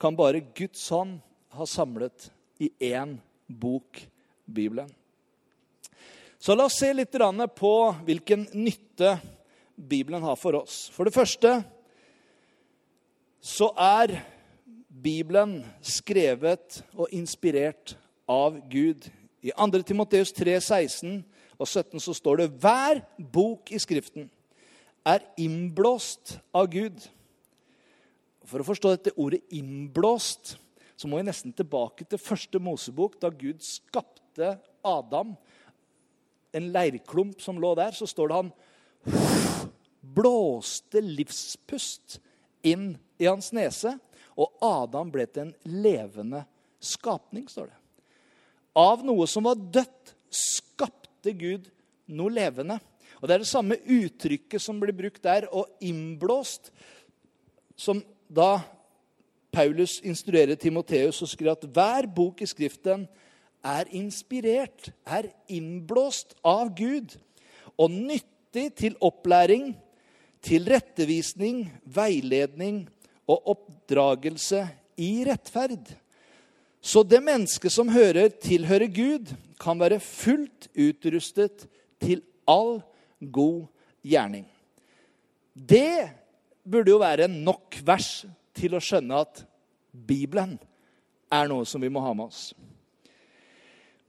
kan 0.00 0.16
bare 0.18 0.42
Guds 0.56 0.88
hånd 0.90 1.20
ha 1.54 1.66
samlet 1.68 2.30
i 2.58 2.70
én 2.90 3.18
bok, 3.46 4.00
Bibelen. 4.50 4.90
Så 6.40 6.54
la 6.56 6.64
oss 6.70 6.78
se 6.80 6.88
litt 6.96 7.12
på 7.52 7.74
hvilken 8.06 8.46
nytte 8.56 9.18
Bibelen 9.76 10.22
har 10.24 10.38
for 10.40 10.56
oss. 10.56 10.88
For 10.88 11.04
det 11.04 11.12
første 11.12 11.58
så 13.44 13.68
er 13.76 14.22
Bibelen 14.88 15.58
skrevet 15.84 16.80
og 16.96 17.12
inspirert 17.12 17.92
av 18.24 18.56
Gud. 18.72 19.04
I 19.44 19.52
2. 19.52 19.82
Timoteus 19.84 20.32
3, 20.32 20.56
16 20.60 21.20
og 21.60 21.68
17 21.68 22.00
så 22.00 22.16
står 22.16 22.40
det 22.40 22.48
hver 22.56 23.04
bok 23.20 23.68
i 23.68 23.80
Skriften 23.80 24.30
er 25.04 25.20
innblåst 25.36 26.38
av 26.56 26.72
Gud. 26.72 27.04
For 28.48 28.64
å 28.64 28.68
forstå 28.72 28.96
dette 28.96 29.16
ordet 29.20 29.44
'innblåst' 29.52 30.56
så 30.96 31.08
må 31.08 31.20
vi 31.20 31.28
nesten 31.28 31.52
tilbake 31.52 32.04
til 32.04 32.18
første 32.18 32.58
Mosebok, 32.58 33.20
da 33.20 33.28
Gud 33.28 33.60
skapte 33.60 34.58
Adam 34.84 35.36
en 36.56 36.70
leirklump 36.74 37.40
som 37.42 37.60
lå 37.60 37.74
der, 37.78 37.94
så 37.96 38.08
står 38.08 38.30
det 38.30 38.38
han 38.40 38.52
blåste 40.00 41.02
livspust 41.04 42.18
inn 42.66 42.94
i 43.20 43.28
hans 43.28 43.52
nese, 43.56 43.94
og 44.40 44.56
Adam 44.64 45.10
ble 45.12 45.26
til 45.28 45.48
en 45.48 45.82
levende 45.82 46.42
skapning, 46.80 47.46
står 47.48 47.68
det. 47.70 47.76
Av 48.80 49.02
noe 49.04 49.26
som 49.28 49.44
var 49.48 49.58
dødt, 49.58 50.14
skapte 50.30 51.32
Gud 51.34 51.66
noe 52.14 52.32
levende. 52.32 52.78
Og 53.20 53.28
Det 53.28 53.34
er 53.34 53.42
det 53.42 53.50
samme 53.50 53.76
uttrykket 53.76 54.62
som 54.62 54.78
blir 54.80 54.96
brukt 54.96 55.22
der, 55.22 55.48
og 55.52 55.68
innblåst, 55.84 56.70
som 57.76 58.00
da 58.28 58.60
Paulus 59.50 59.98
instruerer 60.06 60.54
Timoteus 60.54 61.18
og 61.24 61.28
skriver 61.28 61.56
at 61.56 61.66
hver 61.66 62.06
bok 62.06 62.40
i 62.40 62.48
Skriften 62.48 63.08
er 63.66 63.90
inspirert, 63.96 64.90
er 65.04 65.30
innblåst 65.52 66.36
av 66.46 66.72
Gud 66.76 67.16
og 67.80 67.92
nyttig 67.92 68.70
til 68.78 68.96
opplæring, 69.04 69.74
til 70.40 70.68
rettevisning, 70.70 71.66
veiledning 71.84 72.86
og 73.28 73.52
oppdragelse 73.54 74.64
i 75.00 75.10
rettferd. 75.28 75.92
Så 76.80 77.02
det 77.04 77.20
mennesket 77.22 77.72
som 77.72 77.92
hører 77.92 78.32
tilhører 78.40 78.88
Gud, 78.88 79.34
kan 79.60 79.76
være 79.76 80.00
fullt 80.00 80.70
utrustet 80.72 81.66
til 82.00 82.22
all 82.48 82.80
god 83.20 83.66
gjerning. 84.00 84.46
Det 85.52 86.08
burde 86.64 86.94
jo 86.94 87.02
være 87.02 87.28
nok 87.28 87.76
vers 87.84 88.24
til 88.56 88.76
å 88.76 88.80
skjønne 88.80 89.20
at 89.20 89.42
Bibelen 89.92 90.56
er 91.30 91.50
noe 91.50 91.68
som 91.68 91.82
vi 91.82 91.92
må 91.92 92.00
ha 92.00 92.14
med 92.16 92.30
oss. 92.30 92.50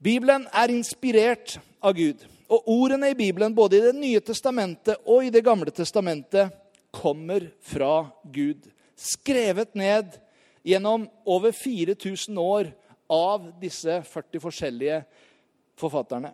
Bibelen 0.02 0.48
er 0.50 0.72
inspirert 0.74 1.60
av 1.78 1.94
Gud. 1.94 2.24
Og 2.50 2.66
ordene 2.74 3.12
i 3.12 3.18
Bibelen, 3.18 3.54
både 3.54 3.78
i 3.78 3.84
Det 3.86 3.94
nye 3.96 4.22
testamentet 4.26 4.98
og 5.06 5.26
i 5.26 5.30
Det 5.30 5.44
gamle 5.46 5.72
testamentet, 5.72 6.50
kommer 6.92 7.46
fra 7.62 8.10
Gud. 8.34 8.66
Skrevet 8.98 9.76
ned 9.78 10.18
gjennom 10.66 11.06
over 11.26 11.54
4000 11.54 12.38
år 12.38 12.72
av 13.12 13.46
disse 13.62 14.02
40 14.04 14.42
forskjellige 14.42 15.04
forfatterne. 15.80 16.34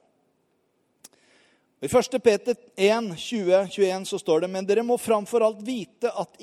I 1.82 1.86
1. 1.86 2.18
Peter 2.24 2.56
1, 2.76 3.12
20-21 3.14 4.08
så 4.10 4.20
står 4.20 4.42
det.: 4.42 4.48
Men 4.50 4.66
dere 4.66 4.84
må 4.84 4.98
framfor 4.98 5.44
alt 5.46 5.62
vite 5.62 6.10
at, 6.10 6.40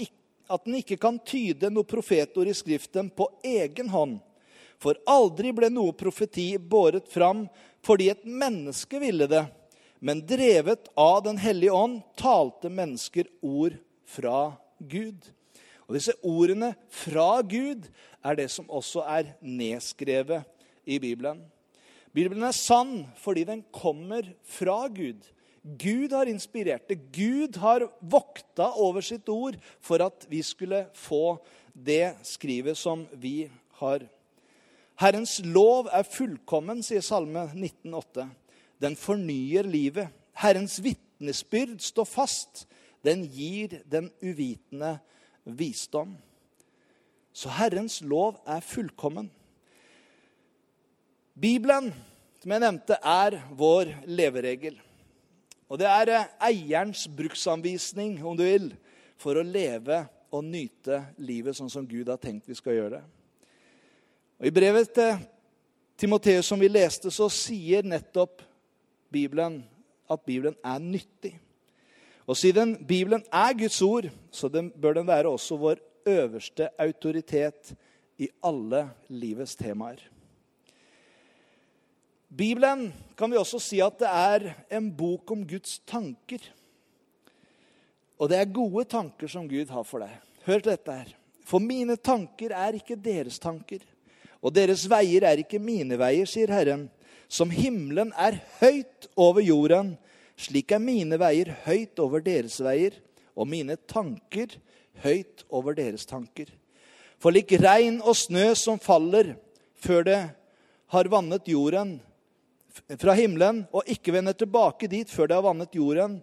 at 0.46 0.64
den 0.64 0.76
ikke 0.78 1.00
kan 1.00 1.18
tyde 1.18 1.72
noe 1.72 1.88
profetord 1.88 2.46
i 2.46 2.54
Skriften 2.54 3.10
på 3.10 3.26
egen 3.42 3.88
hånd. 3.88 4.20
For 4.82 4.98
aldri 5.08 5.52
ble 5.56 5.70
noe 5.72 5.94
profeti 5.96 6.54
båret 6.58 7.08
fram 7.12 7.46
fordi 7.84 8.10
et 8.12 8.24
menneske 8.24 9.00
ville 9.02 9.28
det. 9.30 9.44
Men 10.04 10.20
drevet 10.26 10.90
av 11.00 11.22
Den 11.24 11.38
hellige 11.40 11.72
ånd 11.72 12.02
talte 12.20 12.68
mennesker 12.72 13.28
ord 13.40 13.78
fra 14.04 14.52
Gud. 14.78 15.20
Og 15.88 15.96
Disse 15.96 16.16
ordene 16.24 16.74
fra 16.92 17.40
Gud 17.44 17.88
er 18.24 18.38
det 18.38 18.50
som 18.52 18.68
også 18.68 19.04
er 19.08 19.34
nedskrevet 19.40 20.44
i 20.84 20.98
Bibelen. 21.00 21.42
Bibelen 22.14 22.44
er 22.46 22.56
sann 22.56 23.06
fordi 23.20 23.44
den 23.48 23.64
kommer 23.74 24.26
fra 24.46 24.84
Gud. 24.92 25.24
Gud 25.64 26.12
har 26.12 26.28
inspirert 26.28 26.88
det. 26.88 26.98
Gud 27.12 27.56
har 27.56 27.86
vokta 28.00 28.68
over 28.76 29.04
sitt 29.04 29.28
ord 29.32 29.56
for 29.80 30.04
at 30.04 30.26
vi 30.28 30.42
skulle 30.44 30.84
få 30.92 31.38
det 31.72 32.14
skrivet 32.28 32.76
som 32.78 33.06
vi 33.16 33.48
har. 33.80 34.04
Herrens 35.00 35.40
lov 35.42 35.88
er 35.90 36.06
fullkommen, 36.06 36.82
sier 36.86 37.02
Salme 37.02 37.48
19,8. 37.50 38.28
Den 38.82 38.94
fornyer 38.98 39.66
livet. 39.66 40.12
Herrens 40.38 40.78
vitnesbyrd 40.82 41.80
står 41.82 42.06
fast. 42.06 42.64
Den 43.04 43.24
gir 43.26 43.80
den 43.90 44.10
uvitende 44.22 44.98
visdom. 45.44 46.14
Så 47.34 47.50
Herrens 47.50 47.98
lov 48.06 48.38
er 48.46 48.62
fullkommen. 48.62 49.30
Bibelen, 51.34 51.90
som 52.38 52.54
jeg 52.54 52.62
nevnte, 52.62 52.98
er 53.02 53.40
vår 53.58 53.90
leveregel. 54.06 54.78
Og 55.66 55.80
det 55.80 55.88
er 55.90 56.12
eh, 56.14 56.32
eierens 56.52 57.08
bruksanvisning, 57.10 58.20
om 58.22 58.38
du 58.38 58.44
vil, 58.46 58.68
for 59.18 59.34
å 59.34 59.42
leve 59.42 60.04
og 60.34 60.46
nyte 60.46 61.00
livet 61.18 61.58
sånn 61.58 61.72
som 61.72 61.86
Gud 61.88 62.10
har 62.12 62.20
tenkt 62.22 62.46
vi 62.46 62.54
skal 62.58 62.78
gjøre 62.78 63.00
det. 63.00 63.13
Og 64.44 64.50
I 64.50 64.52
brevet 64.52 64.90
til 64.92 65.22
Timoteus 65.96 66.50
som 66.50 66.60
vi 66.60 66.68
leste, 66.68 67.08
så 67.08 67.30
sier 67.32 67.86
nettopp 67.88 68.42
Bibelen 69.08 69.62
at 70.04 70.20
Bibelen 70.20 70.52
er 70.60 70.82
nyttig. 70.84 71.30
Og 72.28 72.36
siden 72.36 72.74
Bibelen 72.84 73.24
er 73.32 73.56
Guds 73.56 73.78
ord, 73.80 74.10
så 74.28 74.50
den, 74.52 74.68
bør 74.68 74.98
den 74.98 75.08
være 75.08 75.30
også 75.32 75.56
vår 75.56 75.80
øverste 76.04 76.68
autoritet 76.76 77.72
i 78.20 78.28
alle 78.44 78.82
livets 79.08 79.56
temaer. 79.56 80.04
Bibelen 82.28 82.90
kan 83.16 83.32
vi 83.32 83.40
også 83.40 83.62
si 83.64 83.80
at 83.80 83.96
det 84.04 84.12
er 84.12 84.76
en 84.76 84.92
bok 84.92 85.32
om 85.32 85.48
Guds 85.48 85.78
tanker. 85.88 86.44
Og 88.20 88.28
det 88.28 88.42
er 88.42 88.52
gode 88.60 88.84
tanker 88.92 89.24
som 89.38 89.48
Gud 89.48 89.72
har 89.72 89.88
for 89.88 90.04
deg. 90.04 90.20
Hør 90.44 90.60
til 90.60 90.74
dette 90.74 91.00
her. 91.00 91.16
For 91.48 91.64
mine 91.64 91.96
tanker 91.96 92.52
er 92.52 92.76
ikke 92.76 93.00
deres 93.00 93.40
tanker, 93.40 93.80
og 94.44 94.52
deres 94.52 94.84
veier 94.90 95.24
er 95.24 95.40
ikke 95.40 95.62
mine 95.62 95.96
veier, 95.96 96.28
sier 96.28 96.52
Herren. 96.52 96.88
Som 97.32 97.48
himmelen 97.50 98.12
er 98.20 98.36
høyt 98.60 99.08
over 99.16 99.40
jorden, 99.40 99.94
slik 100.36 100.74
er 100.76 100.82
mine 100.82 101.16
veier 101.18 101.54
høyt 101.64 101.98
over 102.02 102.20
deres 102.24 102.58
veier, 102.62 102.98
og 103.34 103.48
mine 103.50 103.78
tanker 103.88 104.52
høyt 105.02 105.46
over 105.48 105.74
deres 105.74 106.04
tanker. 106.06 106.50
For 107.18 107.32
lik 107.32 107.56
regn 107.56 108.02
og 108.04 108.18
snø 108.20 108.52
som 108.58 108.78
faller 108.82 109.32
før 109.80 110.04
det 110.06 110.20
har 110.92 111.10
vannet 111.10 111.48
jorden 111.48 111.96
fra 113.00 113.14
himmelen, 113.16 113.64
og 113.72 113.88
ikke 113.88 114.12
vender 114.12 114.36
tilbake 114.36 114.90
dit 114.92 115.10
før 115.10 115.30
det 115.30 115.38
har 115.38 115.46
vannet 115.48 115.78
jorden, 115.78 116.18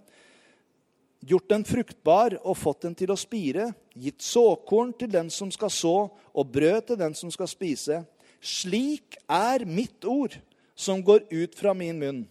gjort 1.21 1.49
den 1.49 1.63
fruktbar 1.67 2.35
og 2.41 2.57
fått 2.57 2.87
den 2.87 2.95
til 2.97 3.13
å 3.13 3.19
spire, 3.19 3.69
gitt 3.93 4.23
såkorn 4.25 4.93
til 4.97 5.11
den 5.11 5.29
som 5.33 5.51
skal 5.53 5.71
så, 5.73 5.95
og 6.09 6.53
brød 6.53 6.91
til 6.91 6.99
den 7.01 7.15
som 7.17 7.31
skal 7.33 7.49
spise. 7.49 8.01
Slik 8.41 9.17
er 9.29 9.65
mitt 9.69 10.05
ord 10.07 10.37
som 10.75 11.03
går 11.05 11.27
ut 11.29 11.57
fra 11.57 11.75
min 11.77 11.99
munn. 12.01 12.23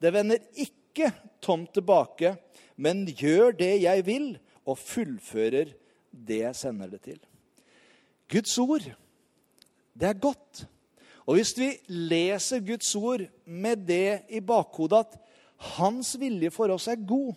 Det 0.00 0.12
vender 0.12 0.42
ikke 0.60 1.10
tomt 1.44 1.72
tilbake, 1.76 2.34
men 2.76 3.06
gjør 3.08 3.54
det 3.56 3.72
jeg 3.84 4.04
vil, 4.06 4.34
og 4.64 4.80
fullfører 4.80 5.74
det 6.08 6.40
jeg 6.40 6.56
sender 6.56 6.92
det 6.92 7.00
til. 7.04 7.18
Guds 8.32 8.54
ord, 8.58 8.84
det 9.94 10.08
er 10.08 10.20
godt. 10.20 10.64
Og 11.24 11.38
hvis 11.38 11.52
vi 11.56 11.70
leser 11.88 12.64
Guds 12.64 12.90
ord 12.96 13.24
med 13.44 13.84
det 13.88 14.24
i 14.32 14.40
bakhodet 14.44 15.04
at 15.04 15.18
hans 15.76 16.14
vilje 16.20 16.50
for 16.52 16.72
oss 16.74 16.88
er 16.92 17.00
god 17.00 17.32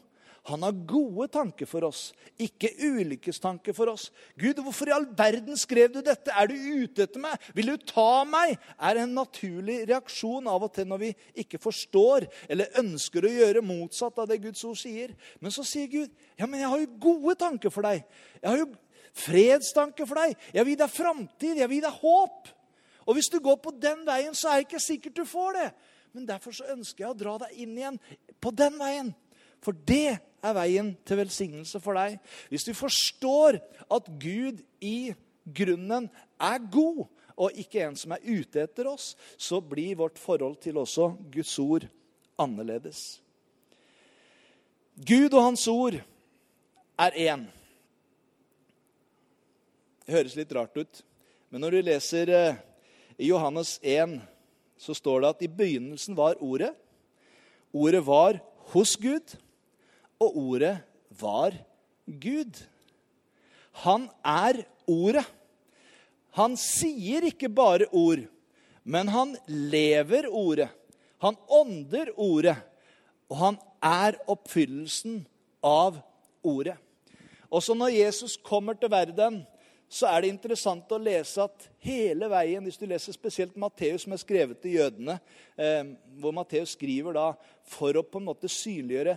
Han 0.47 0.63
har 0.63 0.75
gode 0.87 1.27
tanker 1.33 1.67
for 1.67 1.83
oss, 1.89 2.13
ikke 2.39 2.69
ulykkestanker 2.79 3.75
for 3.75 3.91
oss. 3.91 4.05
Gud, 4.39 4.61
hvorfor 4.63 4.87
i 4.87 4.93
all 4.95 5.07
verden 5.17 5.59
skrev 5.59 5.91
du 5.91 5.99
dette? 6.05 6.31
Er 6.31 6.47
du 6.47 6.55
ute 6.55 7.03
etter 7.03 7.19
meg? 7.19 7.49
Vil 7.57 7.73
du 7.73 7.83
ta 7.83 8.23
meg? 8.27 8.55
er 8.77 9.01
en 9.01 9.15
naturlig 9.17 9.81
reaksjon 9.89 10.47
av 10.47 10.63
og 10.63 10.71
til 10.75 10.87
når 10.87 11.01
vi 11.01 11.11
ikke 11.43 11.59
forstår 11.59 12.29
eller 12.47 12.79
ønsker 12.79 13.27
å 13.27 13.33
gjøre 13.33 13.65
motsatt 13.65 14.23
av 14.23 14.31
det 14.31 14.39
Guds 14.45 14.63
ord 14.69 14.79
sier. 14.79 15.11
Men 15.43 15.51
så 15.51 15.65
sier 15.67 15.91
Gud, 15.91 16.15
ja, 16.39 16.47
men 16.47 16.63
jeg 16.63 16.71
har 16.71 16.83
jo 16.85 16.93
gode 17.09 17.35
tanker 17.43 17.73
for 17.73 17.89
deg. 17.89 18.07
Jeg 18.39 18.47
har 18.47 18.63
jo 18.63 18.69
fredstanker 19.17 20.07
for 20.07 20.23
deg. 20.23 20.39
Jeg 20.53 20.63
vil 20.63 20.77
gi 20.77 20.81
deg 20.85 20.95
framtid. 20.95 21.59
Jeg 21.59 21.67
vil 21.67 21.81
gi 21.81 21.85
deg 21.89 22.01
håp. 22.05 22.51
Og 23.07 23.19
hvis 23.19 23.31
du 23.31 23.39
går 23.43 23.59
på 23.63 23.75
den 23.75 24.07
veien, 24.07 24.35
så 24.35 24.51
er 24.51 24.61
det 24.61 24.69
ikke 24.69 24.83
sikkert 24.83 25.19
du 25.19 25.27
får 25.27 25.55
det. 25.59 25.69
Men 26.15 26.27
derfor 26.27 26.55
så 26.55 26.71
ønsker 26.71 27.03
jeg 27.03 27.13
å 27.13 27.19
dra 27.19 27.37
deg 27.43 27.63
inn 27.63 27.75
igjen 27.77 27.99
på 28.39 28.51
den 28.55 28.79
veien. 28.79 29.11
For 29.63 29.75
det 29.87 30.17
er 30.17 30.55
veien 30.57 30.93
til 31.07 31.19
velsignelse 31.21 31.81
for 31.83 31.97
deg. 31.97 32.17
Hvis 32.51 32.67
du 32.67 32.73
forstår 32.77 33.59
at 33.93 34.09
Gud 34.21 34.61
i 34.81 35.13
grunnen 35.47 36.09
er 36.39 36.59
god, 36.71 37.05
og 37.37 37.53
ikke 37.53 37.83
en 37.85 37.97
som 37.97 38.15
er 38.15 38.23
ute 38.25 38.63
etter 38.63 38.87
oss, 38.89 39.11
så 39.37 39.59
blir 39.61 39.99
vårt 39.99 40.17
forhold 40.17 40.57
til 40.63 40.79
også 40.81 41.11
Guds 41.33 41.53
ord 41.61 41.85
annerledes. 42.41 43.21
Gud 44.97 45.29
og 45.29 45.43
Hans 45.43 45.67
ord 45.69 45.99
er 46.97 47.19
én. 47.29 47.45
Det 50.07 50.15
høres 50.15 50.37
litt 50.39 50.55
rart 50.55 50.79
ut, 50.79 51.03
men 51.51 51.61
når 51.61 51.77
du 51.77 51.85
leser 51.85 52.31
eh, 52.33 52.57
i 53.21 53.29
Johannes 53.29 53.77
1 53.85 54.17
så 54.77 54.93
står 54.97 55.21
det 55.21 55.29
at 55.29 55.43
i 55.45 55.49
begynnelsen 55.51 56.17
var 56.17 56.37
Ordet. 56.41 56.71
Ordet 57.73 58.01
var 58.05 58.39
hos 58.73 58.95
Gud, 58.97 59.35
og 60.19 60.37
ordet 60.37 60.77
var 61.19 61.55
Gud. 62.05 62.63
Han 63.83 64.09
er 64.25 64.63
Ordet. 64.87 65.25
Han 66.37 66.53
sier 66.55 67.25
ikke 67.27 67.49
bare 67.51 67.89
ord, 67.91 68.21
men 68.87 69.09
han 69.11 69.33
lever 69.47 70.29
Ordet. 70.31 70.69
Han 71.19 71.35
ånder 71.49 72.13
Ordet, 72.15 72.55
og 73.27 73.39
han 73.41 73.57
er 73.83 74.19
oppfyllelsen 74.31 75.25
av 75.65 75.97
Ordet. 76.45 76.77
Også 77.51 77.75
når 77.75 77.95
Jesus 77.97 78.37
kommer 78.43 78.77
til 78.79 78.91
verden, 78.91 79.41
så 79.87 80.09
er 80.11 80.23
det 80.23 80.31
interessant 80.33 80.91
å 80.91 80.99
lese 80.99 81.43
at 81.43 81.67
hele 81.83 82.27
veien, 82.31 82.63
hvis 82.63 82.79
du 82.79 82.85
leser 82.87 83.15
spesielt 83.15 83.55
Matteus, 83.59 84.03
som 84.03 84.15
er 84.15 84.19
skrevet 84.19 84.59
til 84.63 84.75
jødene, 84.75 85.15
eh, 85.55 85.93
hvor 86.19 86.35
Matteus 86.35 86.75
skriver 86.75 87.15
da 87.15 87.27
for 87.71 87.95
å 87.95 88.03
på 88.03 88.19
en 88.19 88.27
måte 88.27 88.51
synliggjøre 88.51 89.15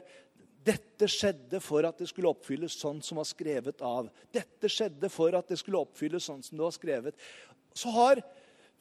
dette 0.67 1.09
skjedde 1.09 1.61
for 1.65 1.87
at 1.89 2.01
det 2.01 2.11
skulle 2.11 2.31
oppfylles 2.31 2.77
sånn 2.81 3.01
som 3.05 3.21
var 3.21 3.29
skrevet 3.29 3.81
av. 3.85 4.11
Dette 4.33 4.69
skjedde 4.69 5.09
for 5.13 5.37
at 5.39 5.49
det 5.49 5.61
skulle 5.61 5.81
oppfylles 5.81 6.29
sånn 6.29 6.43
som 6.45 6.59
det 6.59 6.67
var 6.67 6.77
skrevet. 6.77 7.27
Så 7.77 7.93
har 7.95 8.23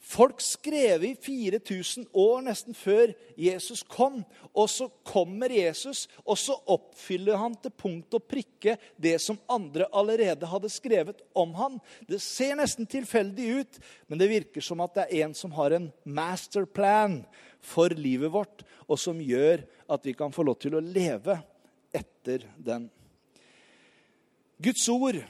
Folk 0.00 0.38
skrevet 0.40 1.04
i 1.04 1.50
4000 1.60 2.06
år 2.16 2.38
nesten 2.46 2.72
før 2.76 3.12
Jesus 3.36 3.82
kom. 3.84 4.22
Og 4.56 4.70
så 4.72 4.86
kommer 5.04 5.52
Jesus, 5.52 6.06
og 6.24 6.38
så 6.40 6.56
oppfyller 6.72 7.36
han 7.36 7.52
til 7.60 7.74
punkt 7.76 8.16
og 8.16 8.24
prikke 8.24 8.78
det 8.96 9.18
som 9.20 9.36
andre 9.52 9.90
allerede 9.92 10.48
hadde 10.48 10.72
skrevet 10.72 11.20
om 11.36 11.52
han. 11.58 11.76
Det 12.08 12.22
ser 12.24 12.56
nesten 12.56 12.88
tilfeldig 12.88 13.50
ut, 13.60 13.80
men 14.08 14.22
det 14.22 14.32
virker 14.32 14.64
som 14.64 14.80
at 14.80 14.96
det 14.96 15.06
er 15.10 15.26
en 15.26 15.36
som 15.36 15.52
har 15.58 15.76
en 15.76 15.90
masterplan 16.08 17.20
for 17.60 17.92
livet 17.92 18.32
vårt, 18.32 18.64
og 18.88 18.96
som 18.96 19.20
gjør 19.20 19.66
at 19.84 20.06
vi 20.08 20.16
kan 20.16 20.32
få 20.32 20.48
lov 20.48 20.62
til 20.64 20.80
å 20.80 20.84
leve 20.84 21.36
etter 21.92 22.46
den. 22.56 22.88
Guds 24.60 24.82
ord, 24.92 25.20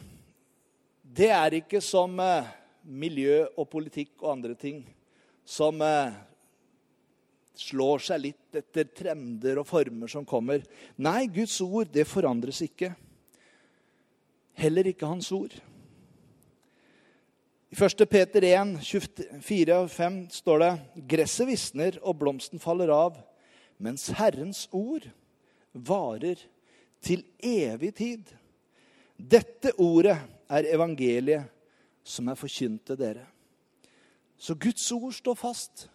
det 1.03 1.29
er 1.31 1.61
ikke 1.61 1.81
som 1.85 2.17
eh, 2.23 2.49
miljø 2.83 3.45
og 3.57 3.69
politikk 3.71 4.17
og 4.23 4.33
andre 4.35 4.57
ting 4.59 4.83
som 5.47 5.81
eh, 5.85 6.17
slår 7.61 8.03
seg 8.07 8.23
litt 8.25 8.59
etter 8.61 8.89
trender 8.97 9.61
og 9.61 9.69
former 9.69 10.11
som 10.11 10.27
kommer. 10.27 10.65
Nei, 10.97 11.29
Guds 11.33 11.59
ord 11.63 11.91
det 11.93 12.09
forandres 12.09 12.63
ikke. 12.67 12.93
Heller 14.61 14.91
ikke 14.91 15.09
Hans 15.09 15.31
ord. 15.33 15.55
I 17.71 17.77
1. 17.79 18.03
Peter 18.11 18.43
1, 18.43 18.81
24 18.83 19.77
og 19.79 19.91
5 19.95 20.17
står 20.41 20.63
det 20.65 20.71
gresset 21.13 21.47
visner 21.47 22.01
og 22.03 22.19
blomsten 22.19 22.59
faller 22.59 22.91
av, 22.91 23.21
mens 23.79 24.09
Herrens 24.19 24.65
ord 24.75 25.07
varer 25.75 26.41
til 27.05 27.23
evig 27.43 27.93
tid. 27.97 28.33
Dette 29.17 29.73
ordet 29.81 30.17
er 30.51 30.69
evangeliet 30.73 31.49
som 32.07 32.29
er 32.31 32.39
forkynt 32.39 32.87
til 32.89 32.99
dere. 32.99 33.27
Så 34.41 34.57
Guds 34.57 34.87
ord 34.93 35.13
står 35.15 35.37
fast. 35.37 35.87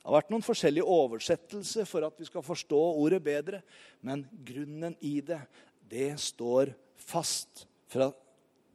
Det 0.00 0.08
har 0.08 0.16
vært 0.16 0.30
noen 0.32 0.44
forskjellige 0.44 0.88
oversettelser 0.88 1.88
for 1.88 2.06
at 2.06 2.16
vi 2.16 2.26
skal 2.26 2.44
forstå 2.44 2.78
ordet 3.02 3.20
bedre, 3.22 3.60
men 4.00 4.24
grunnen 4.48 4.96
i 5.04 5.18
det, 5.20 5.42
det 5.90 6.14
står 6.22 6.72
fast 6.96 7.66
fra 7.90 8.08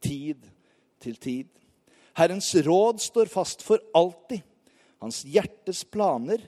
tid 0.04 0.46
til 1.02 1.18
tid. 1.18 1.50
Herrens 2.16 2.52
råd 2.64 3.02
står 3.02 3.28
fast 3.28 3.64
for 3.66 3.82
alltid. 3.96 4.44
Hans 5.02 5.24
hjertes 5.28 5.82
planer 5.84 6.46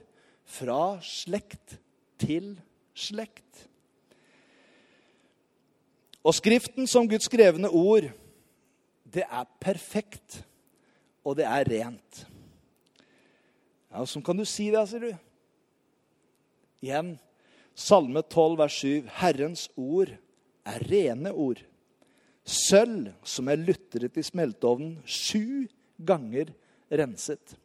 fra 0.48 0.96
slekt 1.04 1.74
til 2.22 2.54
slekt. 2.54 2.64
Og 6.26 6.34
Skriften 6.36 6.88
som 6.90 7.06
Guds 7.08 7.28
skrevne 7.30 7.70
ord 7.70 8.10
det 9.08 9.24
er 9.24 9.46
perfekt, 9.60 10.42
og 11.24 11.38
det 11.38 11.46
er 11.48 11.64
rent. 11.64 12.26
Ja, 13.88 14.02
Åssen 14.02 14.20
kan 14.24 14.36
du 14.36 14.44
si 14.44 14.68
det, 14.68 14.82
sier 14.90 15.06
du. 15.06 15.12
Igjen, 16.84 17.14
Salme 17.78 18.20
12, 18.20 18.58
vers 18.58 18.76
7. 18.82 19.08
Herrens 19.20 19.64
ord 19.78 20.12
er 20.68 20.84
rene 20.90 21.32
ord. 21.32 21.62
Sølv 22.44 23.12
som 23.28 23.48
er 23.48 23.60
lutret 23.60 24.18
i 24.18 24.24
smelteovnen, 24.24 24.98
sju 25.06 25.68
ganger 25.96 26.52
renset. 26.90 27.56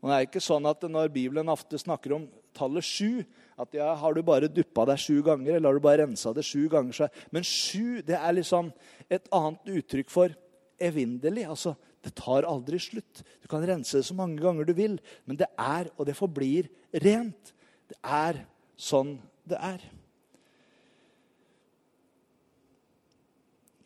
Og 0.00 0.08
det 0.08 0.16
er 0.16 0.26
ikke 0.28 0.42
sånn 0.44 0.68
at 0.68 0.84
Når 0.88 1.12
Bibelen 1.12 1.52
ofte 1.52 1.78
snakker 1.80 2.16
om 2.16 2.28
tallet 2.56 2.86
sju, 2.86 3.24
at 3.60 3.76
ja, 3.76 3.90
har 3.94 4.16
du 4.16 4.22
bare 4.24 4.48
duppa 4.48 4.86
deg 4.88 5.00
sju 5.02 5.20
ganger, 5.26 5.56
eller 5.56 5.68
har 5.68 5.78
du 5.78 5.84
bare 5.84 6.04
rensa 6.04 6.32
det 6.36 6.46
sju 6.48 6.64
ganger? 6.72 6.96
Så. 6.96 7.08
Men 7.34 7.46
sju 7.46 8.00
det 8.06 8.16
er 8.16 8.36
liksom 8.38 8.70
et 9.12 9.28
annet 9.36 9.72
uttrykk 9.80 10.12
for 10.12 10.34
evinnelig. 10.80 11.44
Altså, 11.50 11.74
det 12.00 12.14
tar 12.16 12.48
aldri 12.48 12.80
slutt. 12.80 13.22
Du 13.42 13.48
kan 13.52 13.64
rense 13.68 13.98
det 13.98 14.06
så 14.08 14.16
mange 14.16 14.40
ganger 14.40 14.64
du 14.64 14.72
vil, 14.76 14.96
men 15.28 15.36
det 15.40 15.50
er, 15.60 15.90
og 15.98 16.08
det 16.08 16.16
forblir, 16.16 16.70
rent. 17.04 17.52
Det 17.90 17.98
er 18.00 18.44
sånn 18.80 19.18
det 19.50 19.58
er. 19.60 19.84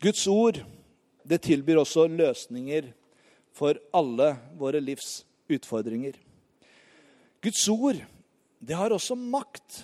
Guds 0.05 0.23
ord 0.29 0.61
det 1.25 1.41
tilbyr 1.41 1.81
også 1.81 2.05
løsninger 2.11 2.91
for 3.55 3.79
alle 3.95 4.35
våre 4.59 4.79
livs 4.83 5.23
utfordringer. 5.49 6.13
Guds 7.41 7.63
ord 7.71 7.99
det 8.65 8.77
har 8.77 8.93
også 8.93 9.17
makt 9.17 9.83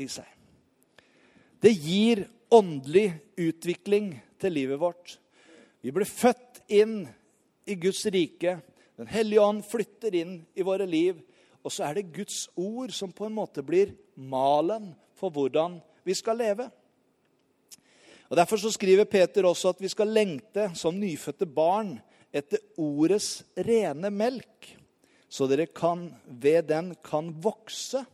i 0.00 0.06
seg. 0.08 0.28
Det 1.62 1.72
gir 1.76 2.24
åndelig 2.52 3.10
utvikling 3.38 4.14
til 4.40 4.56
livet 4.56 4.80
vårt. 4.80 5.18
Vi 5.84 5.92
ble 5.94 6.06
født 6.08 6.62
inn 6.72 7.02
i 7.68 7.76
Guds 7.78 8.04
rike. 8.12 8.56
Den 8.98 9.10
hellige 9.10 9.44
ånd 9.44 9.62
flytter 9.66 10.14
inn 10.18 10.38
i 10.54 10.64
våre 10.66 10.86
liv. 10.88 11.20
Og 11.62 11.70
så 11.70 11.86
er 11.86 11.98
det 11.98 12.12
Guds 12.14 12.46
ord 12.58 12.92
som 12.96 13.12
på 13.14 13.28
en 13.28 13.36
måte 13.36 13.64
blir 13.66 13.94
malen 14.16 14.92
for 15.18 15.30
hvordan 15.34 15.78
vi 16.06 16.16
skal 16.18 16.40
leve. 16.40 16.66
Og 18.32 18.38
Derfor 18.40 18.56
så 18.56 18.72
skriver 18.72 19.04
Peter 19.04 19.44
også 19.46 19.74
at 19.74 19.82
vi 19.84 19.90
skal 19.92 20.08
lengte 20.08 20.70
som 20.78 20.96
nyfødte 20.96 21.46
barn 21.46 21.98
etter 22.32 22.62
ordets 22.80 23.42
rene 23.60 24.08
melk, 24.08 24.70
så 25.32 25.48
dere 25.48 25.70
kan, 25.72 26.10
ved 26.26 26.68
den 26.68 26.92
kan 27.04 27.30
vokse 27.40 28.04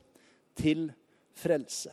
til 0.58 0.90
frelse. 1.38 1.90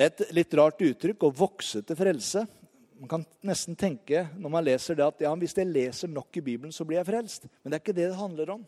et 0.00 0.22
litt 0.32 0.54
rart 0.56 0.80
uttrykk 0.80 1.26
å 1.26 1.34
vokse 1.34 1.82
til 1.84 1.98
frelse. 1.98 2.46
Man 3.00 3.10
kan 3.10 3.24
nesten 3.46 3.76
tenke 3.78 4.26
når 4.36 4.52
man 4.52 4.64
leser 4.64 4.96
det 4.96 5.06
at 5.06 5.24
ja, 5.26 5.32
hvis 5.36 5.56
jeg 5.56 5.68
leser 5.68 6.12
nok 6.12 6.40
i 6.40 6.44
Bibelen, 6.44 6.72
så 6.72 6.86
blir 6.88 7.00
jeg 7.00 7.08
frelst. 7.10 7.46
Men 7.60 7.70
det 7.70 7.78
er 7.78 7.84
ikke 7.84 7.96
det 7.98 8.08
det 8.08 8.20
handler 8.20 8.54
om. 8.56 8.64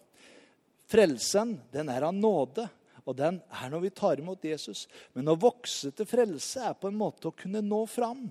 Frelsen 0.93 1.57
den 1.73 1.89
er 1.93 2.05
av 2.05 2.17
nåde, 2.17 2.67
og 3.03 3.17
den 3.19 3.41
er 3.49 3.73
når 3.73 3.85
vi 3.87 3.95
tar 3.97 4.21
imot 4.21 4.45
Jesus. 4.45 4.85
Men 5.17 5.33
å 5.33 5.39
vokse 5.41 5.93
til 5.97 6.09
frelse 6.09 6.67
er 6.69 6.77
på 6.79 6.91
en 6.91 7.01
måte 7.01 7.31
å 7.31 7.37
kunne 7.37 7.65
nå 7.65 7.81
fram 7.91 8.27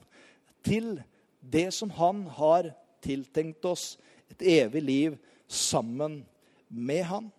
til 0.66 0.94
det 1.42 1.72
som 1.74 1.90
han 1.98 2.28
har 2.38 2.70
tiltenkt 3.02 3.66
oss, 3.66 3.96
et 4.32 4.48
evig 4.64 4.82
liv 4.84 5.18
sammen 5.48 6.22
med 6.68 7.04
han. 7.06 7.30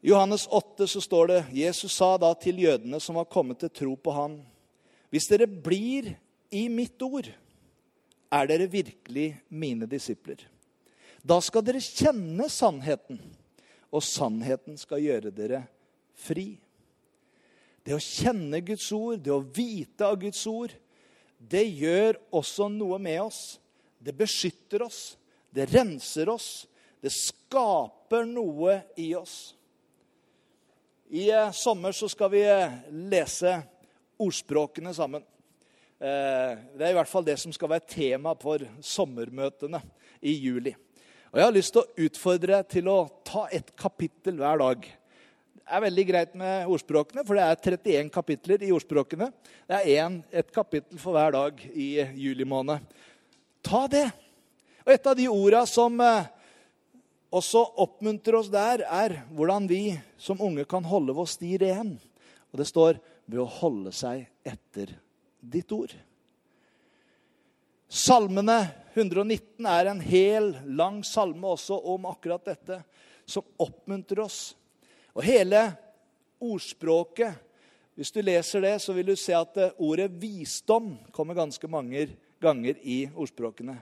I 0.00 0.10
Johannes 0.12 0.46
8 0.46 0.86
så 0.86 1.00
står 1.02 1.30
det 1.30 1.40
Jesus 1.58 1.96
sa 1.98 2.12
da 2.18 2.30
til 2.38 2.60
jødene 2.62 3.00
som 3.02 3.18
var 3.18 3.30
kommet 3.30 3.58
til 3.62 3.72
tro 3.74 3.96
på 3.98 4.14
ham, 4.14 4.38
hvis 5.10 5.26
dere 5.30 5.48
blir 5.48 6.12
i 6.54 6.68
mitt 6.70 7.00
ord, 7.02 7.28
er 8.28 8.48
dere 8.48 8.68
virkelig 8.70 9.32
mine 9.48 9.88
disipler. 9.88 10.40
Da 11.24 11.40
skal 11.42 11.64
dere 11.64 11.82
kjenne 11.82 12.46
sannheten, 12.52 13.18
og 13.88 14.04
sannheten 14.04 14.76
skal 14.78 15.02
gjøre 15.02 15.32
dere 15.34 15.62
fri. 16.18 16.58
Det 17.82 17.96
å 17.96 18.02
kjenne 18.02 18.60
Guds 18.60 18.90
ord, 18.92 19.22
det 19.24 19.32
å 19.32 19.40
vite 19.42 20.04
av 20.04 20.18
Guds 20.20 20.42
ord, 20.50 20.74
det 21.38 21.64
gjør 21.64 22.18
også 22.34 22.68
noe 22.72 22.98
med 23.00 23.22
oss. 23.22 23.58
Det 23.98 24.12
beskytter 24.14 24.84
oss, 24.84 25.16
det 25.54 25.68
renser 25.72 26.28
oss, 26.28 26.66
det 27.00 27.12
skaper 27.14 28.26
noe 28.28 28.80
i 28.98 29.12
oss. 29.16 29.54
I 31.08 31.30
eh, 31.30 31.50
sommer 31.56 31.94
så 31.96 32.08
skal 32.10 32.30
vi 32.34 32.42
eh, 32.44 32.74
lese 33.08 33.54
ordspråkene 34.20 34.92
sammen. 34.94 35.22
Eh, 35.98 36.52
det 36.76 36.84
er 36.84 36.92
i 36.92 36.98
hvert 36.98 37.10
fall 37.10 37.24
det 37.24 37.38
som 37.40 37.54
skal 37.54 37.72
være 37.72 37.88
tema 37.88 38.34
for 38.38 38.66
sommermøtene 38.84 39.80
i 40.20 40.36
juli. 40.36 40.74
Og 41.32 41.40
Jeg 41.40 41.46
har 41.46 41.56
lyst 41.56 41.74
til 41.74 41.84
å 41.84 42.06
utfordre 42.08 42.58
deg 42.58 42.68
til 42.72 42.92
å 42.92 42.98
ta 43.24 43.46
et 43.52 43.72
kapittel 43.76 44.36
hver 44.40 44.60
dag. 44.60 44.84
Det 45.58 45.64
er 45.76 45.84
veldig 45.84 46.04
greit 46.08 46.38
med 46.40 46.70
ordspråkene, 46.72 47.24
for 47.28 47.36
det 47.36 47.44
er 47.44 47.58
31 47.78 48.12
kapitler 48.12 48.62
i 48.64 48.72
ordspråkene. 48.72 49.28
Det 49.68 49.80
er 49.80 50.04
en, 50.04 50.22
et 50.32 50.52
kapittel 50.52 51.00
for 51.00 51.16
hver 51.16 51.34
dag 51.36 51.60
i 51.72 51.90
juli 52.16 52.46
måned. 52.48 52.84
Ta 53.64 53.86
det. 53.92 54.06
Og 54.88 54.94
et 54.94 55.06
av 55.10 55.16
de 55.18 55.26
orda 55.28 55.66
som 55.68 55.98
også 57.28 57.60
oppmuntrer 57.84 58.38
oss 58.38 58.46
der, 58.48 58.86
er 58.88 59.18
hvordan 59.36 59.66
vi 59.68 59.82
som 60.16 60.40
unge 60.40 60.64
kan 60.64 60.86
holde 60.88 61.12
vår 61.12 61.26
sti 61.28 61.50
ren. 61.60 61.90
Og 62.48 62.56
det 62.56 62.64
står 62.70 62.96
ved 63.28 63.42
å 63.42 63.50
holde 63.58 63.92
seg 63.92 64.22
etter 64.48 64.94
ditt 65.44 65.68
ord. 65.76 65.92
Salmene 67.84 68.56
119 68.94 69.68
er 69.68 69.90
en 69.92 70.00
hel, 70.00 70.54
lang 70.64 71.02
salme 71.04 71.52
også 71.52 71.76
om 71.92 72.08
akkurat 72.08 72.48
dette, 72.48 72.80
som 73.28 73.44
oppmuntrer 73.60 74.24
oss. 74.24 74.40
Og 75.12 75.20
hele 75.28 75.66
ordspråket 76.40 77.44
Hvis 77.98 78.12
du 78.14 78.20
leser 78.22 78.62
det, 78.62 78.76
så 78.78 78.94
vil 78.94 79.08
du 79.10 79.16
se 79.18 79.32
at 79.34 79.56
eh, 79.58 79.72
ordet 79.82 80.06
visdom 80.22 80.92
kommer 81.10 81.34
ganske 81.34 81.66
mange 81.66 82.04
ganger 82.38 82.76
i 82.86 83.08
ordspråkene. 83.10 83.74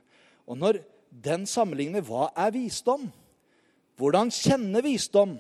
Og 0.49 0.57
når 0.57 0.79
den 1.25 1.47
sammenligner 1.49 2.05
hva 2.05 2.29
er 2.37 2.53
visdom? 2.55 3.07
Hvordan 3.97 4.31
kjenne 4.35 4.83
visdom? 4.85 5.37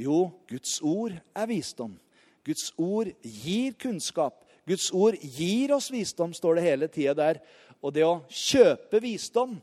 Jo, 0.00 0.32
Guds 0.50 0.80
ord 0.82 1.14
er 1.14 1.46
visdom. 1.50 1.94
Guds 2.42 2.72
ord 2.80 3.12
gir 3.22 3.76
kunnskap. 3.78 4.40
Guds 4.66 4.90
ord 4.94 5.18
gir 5.20 5.74
oss 5.74 5.90
visdom, 5.92 6.34
står 6.34 6.58
det 6.58 6.66
hele 6.66 6.88
tida 6.90 7.14
der. 7.18 7.40
Og 7.82 7.94
det 7.94 8.04
å 8.06 8.22
kjøpe 8.30 9.02
visdom 9.02 9.56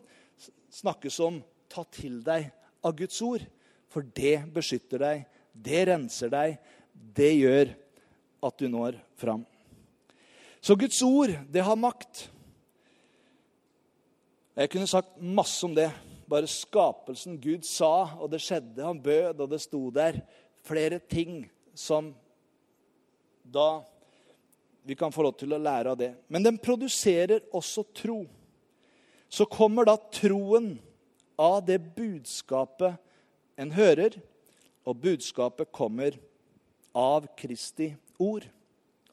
snakkes 0.72 1.20
om 1.24 1.42
ta 1.72 1.84
til 1.92 2.22
deg 2.24 2.50
av 2.86 2.96
Guds 3.00 3.20
ord. 3.26 3.44
For 3.90 4.06
det 4.16 4.44
beskytter 4.54 5.02
deg, 5.02 5.24
det 5.52 5.86
renser 5.90 6.32
deg, 6.32 6.60
det 6.94 7.32
gjør 7.36 7.72
at 8.46 8.60
du 8.60 8.68
når 8.72 9.00
fram. 9.20 9.44
Så 10.62 10.76
Guds 10.80 11.00
ord, 11.04 11.34
det 11.52 11.64
har 11.64 11.80
makt. 11.80 12.28
Jeg 14.58 14.72
kunne 14.74 14.90
sagt 14.90 15.20
masse 15.22 15.66
om 15.66 15.76
det. 15.76 15.90
Bare 16.30 16.50
skapelsen. 16.50 17.38
Gud 17.42 17.66
sa, 17.68 18.16
og 18.20 18.32
det 18.32 18.42
skjedde. 18.44 18.86
Han 18.86 19.02
bød, 19.02 19.40
og 19.40 19.50
det 19.52 19.62
sto 19.62 19.90
der. 19.94 20.22
Flere 20.66 21.00
ting 21.00 21.46
som 21.78 22.14
da 23.44 23.82
vi 24.84 24.96
kan 24.96 25.14
få 25.14 25.24
lov 25.26 25.36
til 25.38 25.54
å 25.54 25.62
lære 25.62 25.94
av 25.94 26.00
det. 26.00 26.14
Men 26.28 26.46
den 26.46 26.58
produserer 26.58 27.44
også 27.54 27.84
tro. 27.94 28.24
Så 29.30 29.46
kommer 29.46 29.86
da 29.86 29.96
troen 30.14 30.74
av 31.40 31.62
det 31.68 31.78
budskapet 31.96 32.98
en 33.60 33.74
hører, 33.76 34.16
og 34.88 34.98
budskapet 35.04 35.70
kommer 35.76 36.16
av 36.96 37.28
Kristi 37.38 37.92
ord, 38.18 38.48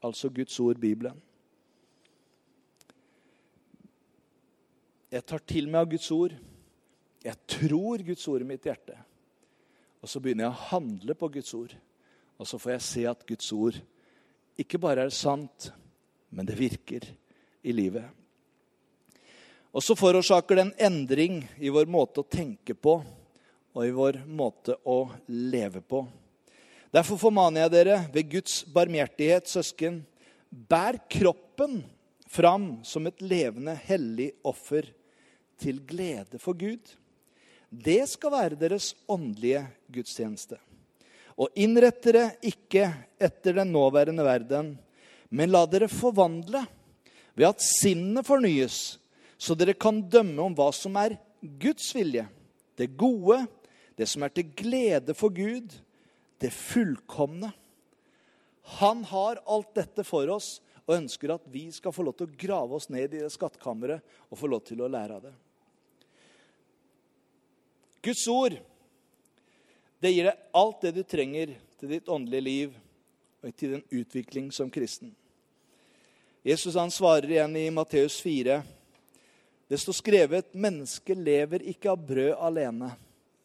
altså 0.01 0.31
Guds 0.33 0.57
ord, 0.63 0.79
Bibelen. 0.81 1.19
Jeg 5.13 5.23
tar 5.23 5.43
til 5.47 5.69
meg 5.71 5.85
av 5.85 5.91
Guds 5.93 6.09
ord. 6.15 6.33
Jeg 7.23 7.39
tror 7.47 8.03
Guds 8.07 8.27
ord 8.31 8.43
i 8.43 8.49
mitt 8.49 8.67
hjerte. 8.67 8.97
Og 10.03 10.11
så 10.11 10.21
begynner 10.23 10.49
jeg 10.49 10.55
å 10.55 10.67
handle 10.73 11.15
på 11.19 11.29
Guds 11.37 11.53
ord. 11.55 11.75
Og 12.37 12.49
så 12.49 12.59
får 12.61 12.75
jeg 12.75 12.87
se 12.89 13.05
at 13.11 13.23
Guds 13.29 13.53
ord 13.55 13.79
ikke 14.59 14.81
bare 14.81 15.07
er 15.07 15.15
sant, 15.15 15.71
men 16.33 16.49
det 16.49 16.59
virker 16.59 17.07
i 17.67 17.75
livet. 17.75 18.05
Og 19.77 19.85
så 19.85 19.97
forårsaker 19.99 20.57
det 20.57 20.65
en 20.65 20.77
endring 20.89 21.41
i 21.61 21.71
vår 21.73 21.89
måte 21.93 22.23
å 22.23 22.31
tenke 22.31 22.75
på 22.75 22.99
og 23.77 23.83
i 23.85 23.93
vår 23.93 24.23
måte 24.27 24.79
å 24.89 25.03
leve 25.29 25.83
på. 25.85 26.01
Derfor 26.95 27.21
formaner 27.21 27.67
jeg 27.67 27.75
dere 27.75 27.99
ved 28.15 28.31
Guds 28.33 28.63
barmhjertighet, 28.73 29.51
søsken, 29.53 30.01
bær 30.49 30.97
kroppen 31.13 31.83
fram 32.27 32.85
som 32.85 33.07
et 33.07 33.23
levende, 33.23 33.75
hellig 33.87 34.33
offer 34.45 34.89
til 35.61 35.81
glede 35.87 36.41
for 36.43 36.59
Gud. 36.59 36.83
Det 37.71 38.03
skal 38.09 38.33
være 38.33 38.59
deres 38.61 38.93
åndelige 39.11 39.65
gudstjeneste. 39.93 40.59
Og 41.37 41.53
innrett 41.59 42.01
dere 42.05 42.31
ikke 42.45 42.89
etter 43.21 43.59
den 43.59 43.73
nåværende 43.75 44.25
verden, 44.25 44.71
men 45.29 45.53
la 45.53 45.65
dere 45.69 45.89
forvandle 45.91 46.63
ved 47.37 47.51
at 47.51 47.65
sinnet 47.65 48.25
fornyes, 48.27 48.97
så 49.37 49.57
dere 49.59 49.77
kan 49.77 50.01
dømme 50.01 50.41
om 50.47 50.55
hva 50.57 50.71
som 50.73 50.97
er 50.97 51.19
Guds 51.61 51.91
vilje, 51.95 52.25
det 52.77 52.95
gode, 52.97 53.43
det 53.97 54.09
som 54.09 54.25
er 54.25 54.33
til 54.33 54.49
glede 54.57 55.17
for 55.17 55.33
Gud, 55.33 55.75
det 56.41 56.53
fullkomne. 56.53 57.51
Han 58.81 59.05
har 59.09 59.43
alt 59.45 59.75
dette 59.77 60.05
for 60.05 60.29
oss 60.33 60.57
og 60.87 60.95
ønsker 60.95 61.35
at 61.35 61.47
vi 61.51 61.67
skal 61.75 61.95
få 61.95 62.07
lov 62.07 62.15
til 62.17 62.29
å 62.29 62.39
grave 62.39 62.79
oss 62.79 62.89
ned 62.93 63.11
i 63.11 63.25
det 63.25 63.33
skattkammeret 63.35 64.17
og 64.31 64.39
få 64.39 64.51
lov 64.51 64.63
til 64.67 64.83
å 64.83 64.91
lære 64.91 65.19
av 65.19 65.27
det. 65.27 65.35
Guds 68.07 68.23
ord 68.31 68.55
det 70.03 70.13
gir 70.13 70.29
deg 70.29 70.43
alt 70.55 70.83
det 70.85 70.93
du 70.95 71.03
trenger 71.09 71.55
til 71.81 71.91
ditt 71.91 72.11
åndelige 72.13 72.45
liv 72.45 72.75
og 73.43 73.55
til 73.57 73.77
din 73.77 74.03
utvikling 74.03 74.51
som 74.55 74.71
kristen. 74.71 75.11
Jesus 76.47 76.77
han 76.79 76.93
svarer 76.95 77.27
igjen 77.33 77.57
i 77.59 77.65
Matteus 77.75 78.21
4. 78.23 78.61
Det 79.67 79.79
står 79.83 79.97
skrevet 79.99 80.53
mennesket 80.55 81.19
lever 81.19 81.65
ikke 81.73 81.91
av 81.91 82.05
brød 82.07 82.37
alene, 82.39 82.93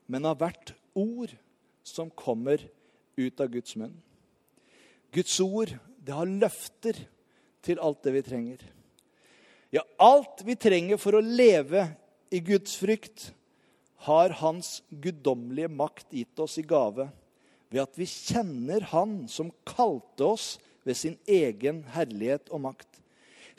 men 0.05 0.27
av 0.29 0.37
hvert 0.37 0.73
ord 0.93 1.33
som 1.87 2.11
kommer 2.13 2.61
ut 3.17 3.41
av 3.41 3.49
Guds 3.49 3.73
munn. 3.79 3.95
Guds 5.11 5.39
ord, 5.41 5.73
det 5.97 6.13
har 6.13 6.29
løfter 6.29 6.99
til 7.65 7.81
alt 7.81 8.01
det 8.05 8.15
vi 8.17 8.23
trenger. 8.25 8.63
Ja, 9.71 9.83
alt 10.01 10.43
vi 10.43 10.57
trenger 10.59 10.99
for 10.99 11.15
å 11.15 11.23
leve 11.23 11.85
i 12.31 12.41
Guds 12.43 12.75
frykt, 12.79 13.31
har 14.01 14.33
Hans 14.39 14.79
guddommelige 14.89 15.69
makt 15.69 16.15
gitt 16.17 16.39
oss 16.41 16.57
i 16.57 16.65
gave 16.65 17.05
ved 17.71 17.83
at 17.83 17.99
vi 17.99 18.07
kjenner 18.09 18.81
Han 18.89 19.27
som 19.29 19.51
kalte 19.67 20.25
oss 20.25 20.47
ved 20.83 20.97
sin 20.97 21.19
egen 21.29 21.83
herlighet 21.93 22.49
og 22.49 22.63
makt. 22.65 22.89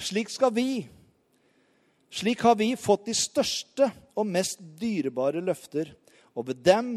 Slik 0.02 0.32
skal 0.34 0.50
vi. 0.56 0.82
Slik 2.12 2.42
har 2.44 2.58
vi 2.58 2.74
fått 2.76 3.06
de 3.06 3.14
største 3.16 3.88
og 4.18 4.26
mest 4.28 4.60
dyrebare 4.80 5.40
løfter, 5.40 5.94
og 6.34 6.50
ved 6.50 6.60
dem 6.66 6.90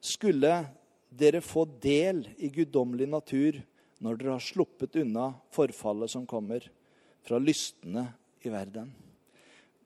skulle 0.00 0.62
dere 1.10 1.42
få 1.44 1.66
del 1.82 2.22
i 2.38 2.48
guddommelig 2.54 3.08
natur 3.10 3.58
når 4.02 4.20
dere 4.20 4.36
har 4.36 4.44
sluppet 4.44 4.98
unna 5.00 5.30
forfallet 5.54 6.12
som 6.12 6.26
kommer 6.28 6.64
fra 7.26 7.40
lystne 7.40 8.06
i 8.44 8.52
verden. 8.52 8.92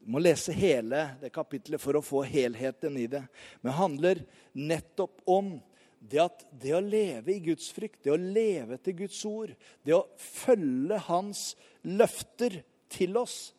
Du 0.01 0.11
må 0.14 0.20
lese 0.23 0.55
hele 0.57 1.11
det 1.20 1.33
kapitlet 1.35 1.81
for 1.81 1.99
å 1.99 2.05
få 2.05 2.23
helheten 2.27 2.96
i 2.96 3.07
det. 3.11 3.23
Men 3.61 3.70
det 3.70 3.79
handler 3.79 4.23
nettopp 4.57 5.20
om 5.29 5.59
det 6.01 6.23
at 6.23 6.44
det 6.62 6.73
å 6.73 6.81
leve 6.81 7.35
i 7.35 7.42
Guds 7.44 7.68
frykt, 7.77 8.01
det 8.05 8.14
å 8.14 8.20
leve 8.20 8.79
til 8.81 8.96
Guds 9.03 9.20
ord, 9.29 9.53
det 9.85 9.92
å 9.94 10.07
følge 10.16 10.96
Hans 11.11 11.51
løfter 11.85 12.62
til 12.90 13.18
oss, 13.20 13.53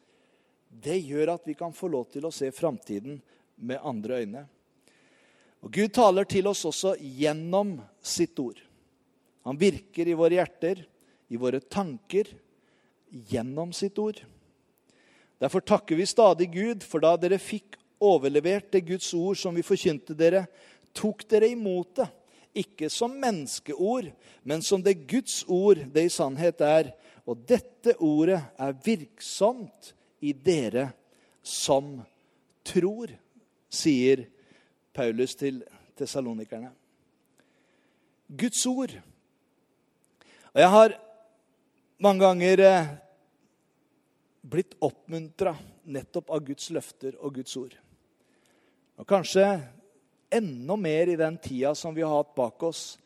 det 0.72 0.98
gjør 0.98 1.36
at 1.36 1.46
vi 1.46 1.56
kan 1.58 1.76
få 1.76 1.92
lov 1.92 2.10
til 2.10 2.26
å 2.26 2.34
se 2.34 2.50
framtiden 2.56 3.20
med 3.62 3.86
andre 3.86 4.24
øyne. 4.24 4.44
Og 5.62 5.70
Gud 5.70 5.94
taler 5.94 6.26
til 6.26 6.50
oss 6.50 6.64
også 6.66 6.96
gjennom 6.98 7.76
sitt 8.02 8.40
ord. 8.42 8.58
Han 9.48 9.58
virker 9.58 10.08
i 10.08 10.18
våre 10.18 10.38
hjerter, 10.38 10.84
i 11.32 11.40
våre 11.40 11.60
tanker, 11.60 12.28
gjennom 13.12 13.74
sitt 13.74 13.98
ord. 14.00 14.22
Derfor 15.42 15.64
takker 15.66 15.98
vi 15.98 16.06
stadig 16.06 16.52
Gud, 16.54 16.84
for 16.86 17.02
da 17.04 17.16
dere 17.20 17.42
fikk 17.42 17.80
overlevert 18.02 18.72
det 18.74 18.86
Guds 18.86 19.10
ord 19.18 19.40
som 19.42 19.56
vi 19.58 19.66
forkynte 19.66 20.16
dere, 20.18 20.46
tok 20.94 21.26
dere 21.30 21.50
imot 21.52 21.96
det. 22.02 22.08
Ikke 22.62 22.90
som 22.92 23.14
menneskeord, 23.16 24.10
men 24.44 24.62
som 24.62 24.84
det 24.84 25.08
Guds 25.08 25.42
ord 25.48 25.80
det 25.94 26.04
i 26.10 26.12
sannhet 26.12 26.62
er. 26.62 26.92
Og 27.24 27.46
dette 27.48 27.96
ordet 28.04 28.42
er 28.60 28.80
virksomt 28.84 29.94
i 30.22 30.34
dere 30.36 30.90
som 31.42 31.96
tror, 32.68 33.14
sier 33.72 34.26
Paulus 34.94 35.38
til 35.40 35.62
tesalonikerne. 35.98 36.74
Guds 38.28 38.66
ord. 38.68 38.98
Og 40.52 40.60
jeg 40.60 40.68
har 40.68 40.94
mange 42.04 42.26
ganger 42.26 42.62
eh, 42.66 42.88
blitt 44.52 44.74
oppmuntra 44.84 45.54
nettopp 45.88 46.32
av 46.36 46.42
Guds 46.44 46.68
løfter 46.76 47.16
og 47.24 47.38
Guds 47.38 47.54
ord. 47.56 47.78
Og 49.00 49.08
kanskje 49.08 49.46
enda 50.32 50.76
mer 50.76 51.12
i 51.14 51.20
den 51.20 51.38
tida 51.40 51.72
som 51.76 51.96
vi 51.96 52.04
har 52.04 52.18
hatt 52.18 52.36
bak 52.36 52.64
oss, 52.68 52.98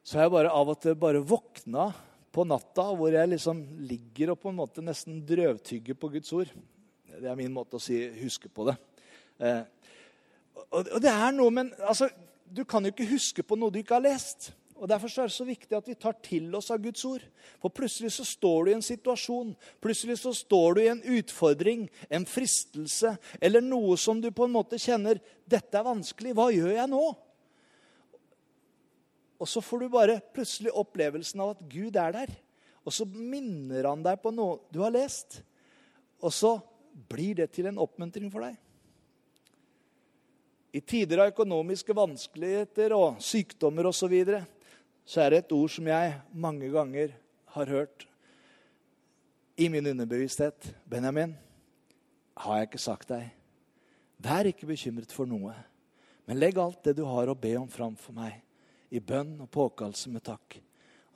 så 0.00 0.16
har 0.16 0.28
jeg 0.28 0.34
bare 0.38 0.52
av 0.54 0.72
og 0.72 0.80
til 0.80 0.96
bare 0.96 1.20
våkna 1.20 1.90
på 2.32 2.46
natta 2.48 2.86
hvor 2.96 3.12
jeg 3.12 3.34
liksom 3.34 3.60
ligger 3.88 4.32
og 4.32 4.40
på 4.40 4.52
en 4.52 4.60
måte 4.62 4.84
nesten 4.84 5.20
drøvtygger 5.28 5.98
på 5.98 6.10
Guds 6.14 6.32
ord. 6.32 6.54
Det 7.18 7.28
er 7.28 7.36
min 7.36 7.52
måte 7.52 7.76
å 7.76 7.82
si 7.82 8.00
'huske 8.00 8.48
på 8.48 8.64
det'. 8.64 8.78
Eh, 9.40 9.62
og 10.72 11.00
det 11.02 11.12
er 11.12 11.32
noe, 11.32 11.50
men 11.50 11.72
altså, 11.80 12.08
Du 12.48 12.64
kan 12.64 12.82
jo 12.82 12.88
ikke 12.88 13.12
huske 13.12 13.42
på 13.42 13.56
noe 13.56 13.70
du 13.70 13.78
ikke 13.78 13.92
har 13.92 14.00
lest. 14.00 14.54
Og 14.78 14.86
Derfor 14.86 15.10
er 15.10 15.26
det 15.26 15.34
så 15.34 15.46
viktig 15.46 15.74
at 15.74 15.88
vi 15.90 15.96
tar 15.98 16.14
til 16.22 16.52
oss 16.54 16.70
av 16.70 16.78
Guds 16.82 17.02
ord. 17.08 17.24
For 17.58 17.74
plutselig 17.74 18.12
så 18.14 18.26
står 18.26 18.64
du 18.64 18.70
i 18.70 18.76
en 18.76 18.84
situasjon, 18.84 19.54
plutselig 19.82 20.20
så 20.20 20.32
står 20.36 20.76
du 20.76 20.82
i 20.84 20.90
en 20.92 21.02
utfordring, 21.18 21.88
en 22.10 22.26
fristelse, 22.28 23.16
eller 23.42 23.64
noe 23.64 23.96
som 23.98 24.22
du 24.22 24.30
på 24.30 24.46
en 24.46 24.54
måte 24.54 24.78
kjenner 24.78 25.18
dette 25.48 25.74
er 25.74 25.86
vanskelig. 25.86 26.36
Hva 26.38 26.50
gjør 26.54 26.76
jeg 26.76 26.92
nå? 26.92 27.02
Og 29.38 29.50
så 29.50 29.62
får 29.62 29.82
du 29.82 29.90
bare 29.90 30.20
plutselig 30.34 30.74
opplevelsen 30.74 31.42
av 31.42 31.56
at 31.56 31.66
Gud 31.70 31.98
er 31.98 32.14
der. 32.14 32.32
Og 32.86 32.94
så 32.94 33.06
minner 33.06 33.86
han 33.90 34.02
deg 34.06 34.22
på 34.22 34.32
noe 34.34 34.60
du 34.74 34.80
har 34.82 34.94
lest. 34.94 35.40
Og 36.22 36.34
så 36.34 36.56
blir 37.10 37.38
det 37.42 37.50
til 37.54 37.68
en 37.70 37.78
oppmuntring 37.82 38.30
for 38.32 38.46
deg. 38.46 38.56
I 40.74 40.82
tider 40.84 41.22
av 41.22 41.30
økonomiske 41.32 41.94
vanskeligheter 41.96 42.92
og 42.96 43.22
sykdommer 43.24 43.88
osv. 43.88 44.04
Så, 44.04 44.10
videre, 44.10 44.42
så 45.08 45.22
er 45.24 45.32
det 45.32 45.40
et 45.40 45.56
ord 45.56 45.72
som 45.72 45.88
jeg 45.88 46.16
mange 46.36 46.68
ganger 46.68 47.14
har 47.54 47.70
hørt 47.72 48.04
i 49.56 49.70
min 49.72 49.86
underbevissthet 49.88 50.68
Benjamin, 50.84 51.32
har 52.36 52.58
jeg 52.58 52.68
ikke 52.68 52.82
sagt 52.82 53.08
deg. 53.10 53.30
Vær 54.20 54.50
ikke 54.50 54.68
bekymret 54.68 55.14
for 55.14 55.26
noe, 55.30 55.54
men 56.28 56.38
legg 56.38 56.60
alt 56.60 56.84
det 56.84 56.98
du 56.98 57.06
har 57.08 57.30
å 57.30 57.38
be 57.38 57.54
om, 57.56 57.66
fram 57.72 57.96
for 57.96 58.14
meg, 58.14 58.36
i 58.92 59.00
bønn 59.00 59.38
og 59.40 59.50
påkallelse 59.54 60.12
med 60.12 60.26
takk. 60.28 60.60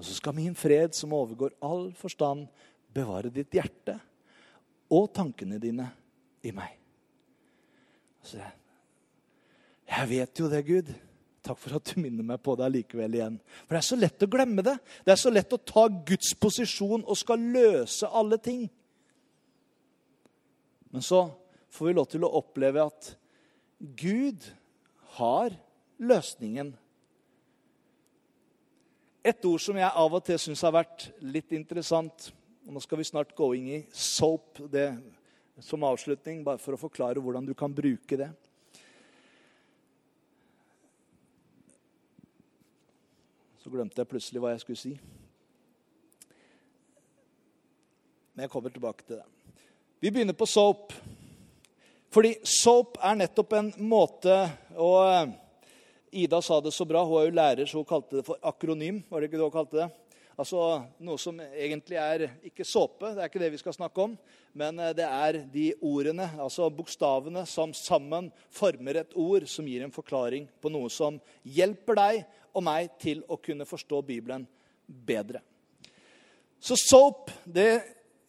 Og 0.01 0.09
så 0.09 0.17
skal 0.17 0.35
min 0.41 0.57
fred, 0.57 0.97
som 0.97 1.13
overgår 1.15 1.55
all 1.61 1.91
forstand, 1.95 2.49
bevare 2.93 3.31
ditt 3.33 3.53
hjerte 3.55 3.99
og 4.93 5.13
tankene 5.15 5.61
dine 5.61 5.87
i 6.45 6.53
meg. 6.57 6.75
Altså, 8.25 8.41
jeg 9.93 10.11
vet 10.17 10.41
jo 10.41 10.49
det, 10.51 10.65
Gud. 10.67 10.93
Takk 11.43 11.59
for 11.59 11.75
at 11.75 11.91
du 11.91 11.99
minner 11.99 12.27
meg 12.27 12.39
på 12.43 12.55
det 12.55 12.67
allikevel 12.69 13.17
igjen. 13.19 13.39
For 13.65 13.75
det 13.75 13.81
er 13.81 13.89
så 13.89 13.99
lett 13.99 14.23
å 14.23 14.31
glemme 14.31 14.63
det. 14.63 14.77
Det 15.03 15.15
er 15.15 15.19
så 15.19 15.33
lett 15.33 15.55
å 15.55 15.59
ta 15.59 15.89
Guds 15.91 16.35
posisjon 16.39 17.03
og 17.03 17.19
skal 17.19 17.43
løse 17.55 18.07
alle 18.07 18.39
ting. 18.43 18.69
Men 20.93 21.03
så 21.03 21.25
får 21.73 21.89
vi 21.89 21.97
lov 21.97 22.07
til 22.13 22.27
å 22.27 22.35
oppleve 22.39 22.85
at 22.85 23.15
Gud 23.99 24.47
har 25.17 25.57
løsningen. 25.99 26.71
Et 29.23 29.49
ord 29.49 29.63
som 29.63 29.79
jeg 29.79 29.99
av 30.05 30.15
og 30.15 30.23
til 30.27 30.39
syns 30.43 30.63
har 30.67 30.75
vært 30.75 31.09
litt 31.25 31.55
interessant 31.57 32.31
og 32.63 32.77
Nå 32.77 32.81
skal 32.83 33.01
vi 33.01 33.09
snart 33.09 33.33
gå 33.35 33.49
inn 33.59 33.69
i 33.75 33.79
soap 33.91 34.61
det, 34.71 34.93
som 35.59 35.83
avslutning, 35.83 36.45
bare 36.47 36.61
for 36.63 36.77
å 36.77 36.81
forklare 36.81 37.19
hvordan 37.19 37.49
du 37.49 37.57
kan 37.59 37.73
bruke 37.75 38.19
det. 38.21 38.29
Så 43.63 43.71
glemte 43.71 44.01
jeg 44.01 44.11
plutselig 44.11 44.41
hva 44.43 44.51
jeg 44.51 44.63
skulle 44.65 44.81
si. 44.81 44.97
Men 48.35 48.43
jeg 48.43 48.51
kommer 48.51 48.73
tilbake 48.75 49.05
til 49.07 49.21
det. 49.21 49.61
Vi 50.03 50.11
begynner 50.11 50.35
på 50.35 50.49
soap. 50.51 50.91
Fordi 52.13 52.33
soap 52.43 52.99
er 52.99 53.21
nettopp 53.21 53.55
en 53.57 53.71
måte 53.87 54.35
Og 54.75 54.99
eh, 55.07 55.31
Ida 56.25 56.43
sa 56.43 56.59
det 56.61 56.75
så 56.75 56.85
bra. 56.85 57.05
Hun 57.07 57.21
er 57.21 57.29
jo 57.29 57.37
lærer, 57.39 57.71
så 57.71 57.79
hun 57.79 57.87
kalte 57.89 58.19
det 58.19 58.27
for 58.27 58.41
akronym. 58.43 58.99
Var 59.09 59.21
det 59.21 59.31
ikke 59.31 59.39
det 59.39 59.47
hun 59.47 59.55
kalte 59.55 59.79
det? 59.79 59.89
Altså 60.33 60.59
noe 61.05 61.21
som 61.21 61.39
egentlig 61.39 61.99
er 62.01 62.27
ikke 62.49 62.67
såpe, 62.67 63.13
det 63.13 63.21
er 63.21 63.31
ikke 63.31 63.41
det 63.43 63.51
vi 63.53 63.61
skal 63.61 63.77
snakke 63.77 64.09
om. 64.09 64.19
Men 64.59 64.83
eh, 64.83 64.95
det 64.99 65.07
er 65.07 65.39
de 65.55 65.71
ordene, 65.79 66.27
altså 66.43 66.67
bokstavene, 66.73 67.47
som 67.47 67.71
sammen 67.77 68.33
former 68.51 69.05
et 69.05 69.15
ord 69.15 69.47
som 69.47 69.71
gir 69.71 69.87
en 69.87 69.95
forklaring 69.95 70.51
på 70.59 70.73
noe 70.73 70.91
som 70.93 71.21
hjelper 71.47 72.01
deg 72.03 72.25
og 72.53 72.65
meg 72.65 72.93
til 73.01 73.23
å 73.29 73.39
kunne 73.41 73.67
forstå 73.69 74.03
Bibelen 74.07 74.47
bedre. 74.87 75.41
Så 76.63 76.77
SOAP 76.79 77.31
det 77.45 77.83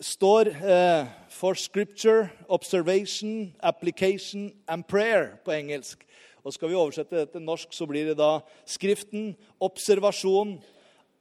står 0.04 0.50
eh, 0.50 1.10
for 1.30 1.54
Scripture, 1.60 2.30
Observation, 2.48 3.54
Application 3.62 4.52
and 4.68 4.88
Prayer 4.88 5.36
på 5.46 5.54
engelsk. 5.54 6.04
Og 6.44 6.54
Skal 6.54 6.72
vi 6.72 6.76
oversette 6.76 7.16
det 7.16 7.32
til 7.32 7.46
norsk, 7.46 7.72
så 7.72 7.88
blir 7.88 8.10
det 8.12 8.18
da 8.20 8.42
Skriften, 8.68 9.32
observasjon, 9.64 10.58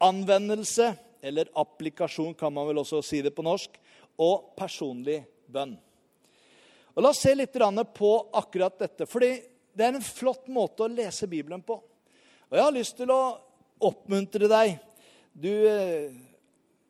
anvendelse, 0.02 0.92
eller 1.22 1.50
applikasjon, 1.54 2.34
kan 2.34 2.50
man 2.52 2.66
vel 2.66 2.80
også 2.82 3.02
si 3.06 3.20
det 3.22 3.34
på 3.36 3.44
norsk, 3.46 3.76
og 4.18 4.50
personlig 4.58 5.20
bønn. 5.46 5.76
Og 6.92 7.04
La 7.04 7.12
oss 7.12 7.22
se 7.22 7.32
litt 7.34 7.54
på 7.54 8.10
akkurat 8.32 8.78
dette. 8.78 9.06
fordi 9.06 9.40
det 9.72 9.84
er 9.84 9.94
en 9.94 10.04
flott 10.04 10.48
måte 10.48 10.84
å 10.84 10.90
lese 10.92 11.26
Bibelen 11.26 11.62
på. 11.62 11.78
Og 12.52 12.58
jeg 12.58 12.66
har 12.66 12.74
lyst 12.76 12.98
til 12.98 13.08
å 13.08 13.20
oppmuntre 13.88 14.44
deg. 14.44 14.74
Du, 15.32 15.48
eh, 15.48 16.12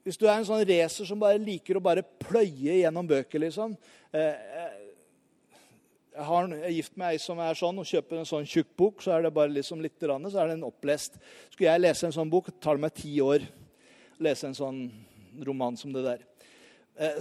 hvis 0.02 0.16
du 0.18 0.24
er 0.26 0.40
en 0.40 0.46
sånn 0.48 0.64
racer 0.66 1.06
som 1.06 1.20
bare 1.22 1.38
liker 1.38 1.78
å 1.78 1.82
bare 1.84 2.02
pløye 2.02 2.80
gjennom 2.80 3.06
bøker, 3.06 3.38
liksom 3.44 3.76
eh, 4.10 4.34
eh, 4.34 4.72
Jeg 6.16 6.26
har 6.26 6.48
jeg 6.50 6.74
gift 6.74 6.96
med 6.98 7.12
ei 7.14 7.20
som 7.22 7.38
er 7.40 7.54
sånn, 7.54 7.78
og 7.78 7.86
kjøper 7.86 8.18
en 8.18 8.26
sånn 8.26 8.48
tjukk 8.50 8.72
bok, 8.76 9.04
så 9.06 9.14
er 9.14 9.22
det 9.22 9.30
bare 9.32 9.54
liksom 9.54 9.78
litt, 9.80 10.02
så 10.02 10.42
er 10.42 10.50
den 10.50 10.66
opplest. 10.66 11.14
Skulle 11.52 11.70
jeg 11.70 11.84
lese 11.84 12.10
en 12.10 12.16
sånn 12.18 12.32
bok, 12.34 12.50
tar 12.58 12.76
det 12.76 12.82
meg 12.82 12.98
ti 12.98 13.14
år 13.22 13.46
å 13.46 14.26
lese 14.26 14.50
en 14.50 14.58
sånn 14.58 14.82
roman 15.46 15.78
som 15.78 15.94
det 15.94 16.02
der. 16.04 16.26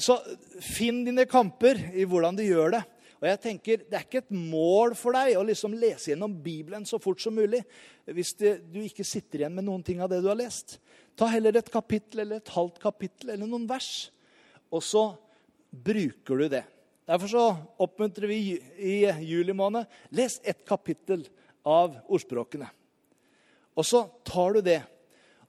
Så 0.01 0.17
finn 0.65 1.05
dine 1.05 1.23
kamper 1.29 1.77
i 1.93 2.03
hvordan 2.03 2.35
du 2.35 2.43
gjør 2.43 2.73
det. 2.73 2.81
Og 3.21 3.27
jeg 3.29 3.39
tenker, 3.41 3.77
Det 3.77 3.93
er 3.93 4.05
ikke 4.05 4.23
et 4.23 4.33
mål 4.33 4.95
for 4.97 5.13
deg 5.13 5.37
å 5.37 5.45
liksom 5.45 5.75
lese 5.77 6.09
gjennom 6.11 6.33
Bibelen 6.41 6.85
så 6.89 6.97
fort 6.97 7.21
som 7.21 7.35
mulig 7.37 7.61
hvis 8.09 8.33
det, 8.39 8.55
du 8.73 8.81
ikke 8.81 9.05
sitter 9.05 9.43
igjen 9.43 9.53
med 9.53 9.67
noen 9.67 9.83
ting 9.85 10.01
av 10.01 10.09
det 10.09 10.23
du 10.23 10.27
har 10.31 10.39
lest. 10.39 10.79
Ta 11.15 11.29
heller 11.29 11.55
et 11.55 11.69
kapittel 11.69 12.23
eller 12.23 12.41
et 12.41 12.53
halvt 12.55 12.79
kapittel 12.81 13.29
eller 13.29 13.45
noen 13.45 13.67
vers, 13.69 14.09
og 14.73 14.81
så 14.81 15.03
bruker 15.69 16.41
du 16.41 16.47
det. 16.49 16.63
Derfor 17.05 17.29
så 17.29 17.43
oppmuntrer 17.81 18.27
vi 18.27 18.39
i 18.77 18.95
juli 19.27 19.53
måned 19.53 19.85
les 20.17 20.39
ett 20.43 20.65
kapittel 20.65 21.27
av 21.67 21.99
ordspråkene. 22.09 22.69
Og 23.77 23.85
så 23.85 24.03
tar 24.25 24.57
du 24.57 24.61
det. 24.65 24.81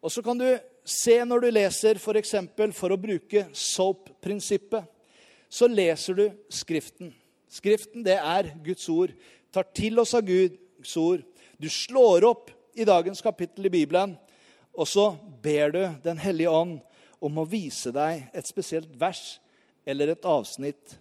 Og 0.03 0.13
så 0.13 0.23
kan 0.23 0.39
du 0.39 0.47
se 0.85 1.17
når 1.25 1.45
du 1.47 1.49
leser 1.55 1.99
f.eks. 2.01 2.35
For, 2.53 2.77
for 2.77 2.95
å 2.95 3.01
bruke 3.01 3.47
SOAP-prinsippet, 3.55 4.85
så 5.53 5.69
leser 5.69 6.19
du 6.19 6.25
Skriften. 6.53 7.13
Skriften, 7.53 8.05
det 8.05 8.17
er 8.17 8.49
Guds 8.65 8.89
ord. 8.89 9.13
Tar 9.53 9.69
til 9.77 10.01
oss 10.01 10.15
av 10.17 10.25
Guds 10.25 10.97
ord. 10.97 11.25
Du 11.61 11.69
slår 11.69 12.25
opp 12.25 12.51
i 12.73 12.87
dagens 12.89 13.21
kapittel 13.25 13.69
i 13.69 13.73
Bibelen, 13.73 14.17
og 14.73 14.89
så 14.89 15.11
ber 15.45 15.75
du 15.75 15.83
Den 16.05 16.19
hellige 16.19 16.51
ånd 16.51 16.79
om 17.21 17.39
å 17.39 17.47
vise 17.47 17.93
deg 17.93 18.25
et 18.33 18.49
spesielt 18.49 18.95
vers 18.99 19.37
eller 19.87 20.15
et 20.15 20.25
avsnitt. 20.25 20.97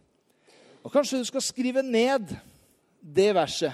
Og 0.84 0.92
Kanskje 0.92 1.22
du 1.22 1.26
skal 1.30 1.46
skrive 1.46 1.84
ned 1.86 2.34
det 3.02 3.32
verset 3.38 3.74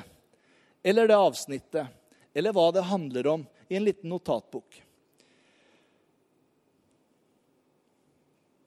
eller 0.86 1.10
det 1.10 1.18
avsnittet 1.18 1.90
eller 2.38 2.54
hva 2.54 2.70
det 2.72 2.86
handler 2.86 3.28
om, 3.32 3.46
i 3.68 3.76
en 3.76 3.84
liten 3.84 4.12
notatbok. 4.13 4.78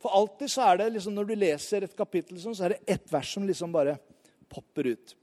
For 0.00 0.16
alltid 0.16 0.50
så 0.50 0.64
er 0.70 0.80
det 0.80 0.92
liksom, 0.96 1.14
Når 1.14 1.28
du 1.28 1.34
leser 1.36 1.84
et 1.84 1.96
kapittel, 1.96 2.38
sånn, 2.40 2.56
så 2.56 2.66
er 2.66 2.76
det 2.76 2.96
ett 2.96 3.12
vers 3.12 3.34
som 3.34 3.46
liksom 3.46 3.72
bare 3.74 3.98
popper 4.50 4.94
ut. 4.94 5.16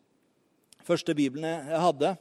Første 0.88 1.16
biblene 1.18 1.58
jeg 1.68 1.82
hadde, 1.84 2.14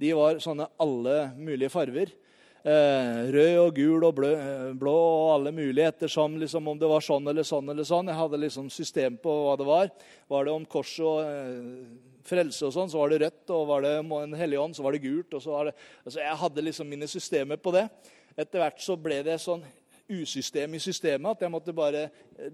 de 0.00 0.10
var 0.16 0.40
sånne 0.42 0.66
alle 0.80 1.14
mulige 1.38 1.72
farger. 1.72 2.12
Eh, 2.60 3.20
rød 3.32 3.54
og 3.56 3.70
gul 3.78 4.04
og 4.04 4.14
blå, 4.18 4.30
eh, 4.36 4.72
blå 4.76 4.92
og 4.92 5.30
alle 5.38 5.52
mulige 5.56 5.88
ettersom 5.88 6.34
liksom, 6.36 6.66
om 6.68 6.76
det 6.76 6.90
var 6.90 7.00
sånn 7.00 7.28
eller 7.30 7.46
sånn. 7.46 7.70
eller 7.72 7.84
sånn. 7.88 8.08
Jeg 8.08 8.18
hadde 8.18 8.40
liksom 8.42 8.68
system 8.68 9.16
på 9.16 9.32
hva 9.46 9.56
det 9.56 9.68
var. 9.68 9.90
Var 10.28 10.44
det 10.44 10.52
om 10.52 10.66
kors 10.66 10.92
og 11.00 11.24
eh, 11.24 11.86
frelse 12.22 12.66
og 12.66 12.74
sånn, 12.74 12.90
så 12.92 13.00
var 13.00 13.08
det 13.08 13.22
rødt. 13.24 13.44
Og 13.56 13.66
var 13.70 13.86
det 13.86 13.94
en 13.96 14.36
hellig 14.36 14.60
ånd, 14.60 14.76
så 14.76 14.84
var 14.84 14.92
det 14.92 15.04
gult. 15.06 15.32
og 15.32 15.40
så 15.40 15.50
var 15.50 15.70
det, 15.70 15.74
altså 16.04 16.20
Jeg 16.20 16.40
hadde 16.42 16.66
liksom 16.68 16.88
mine 16.88 17.08
systemer 17.08 17.56
på 17.56 17.72
det. 17.72 17.88
Etter 18.36 18.60
hvert 18.60 18.80
så 18.80 18.96
ble 18.96 19.22
det 19.24 19.40
sånn 19.40 19.64
usystem 20.10 20.74
i 20.74 20.80
systemet 20.82 21.36
at 21.36 21.44
jeg 21.44 21.52
måtte 21.52 21.74
bare 21.76 22.08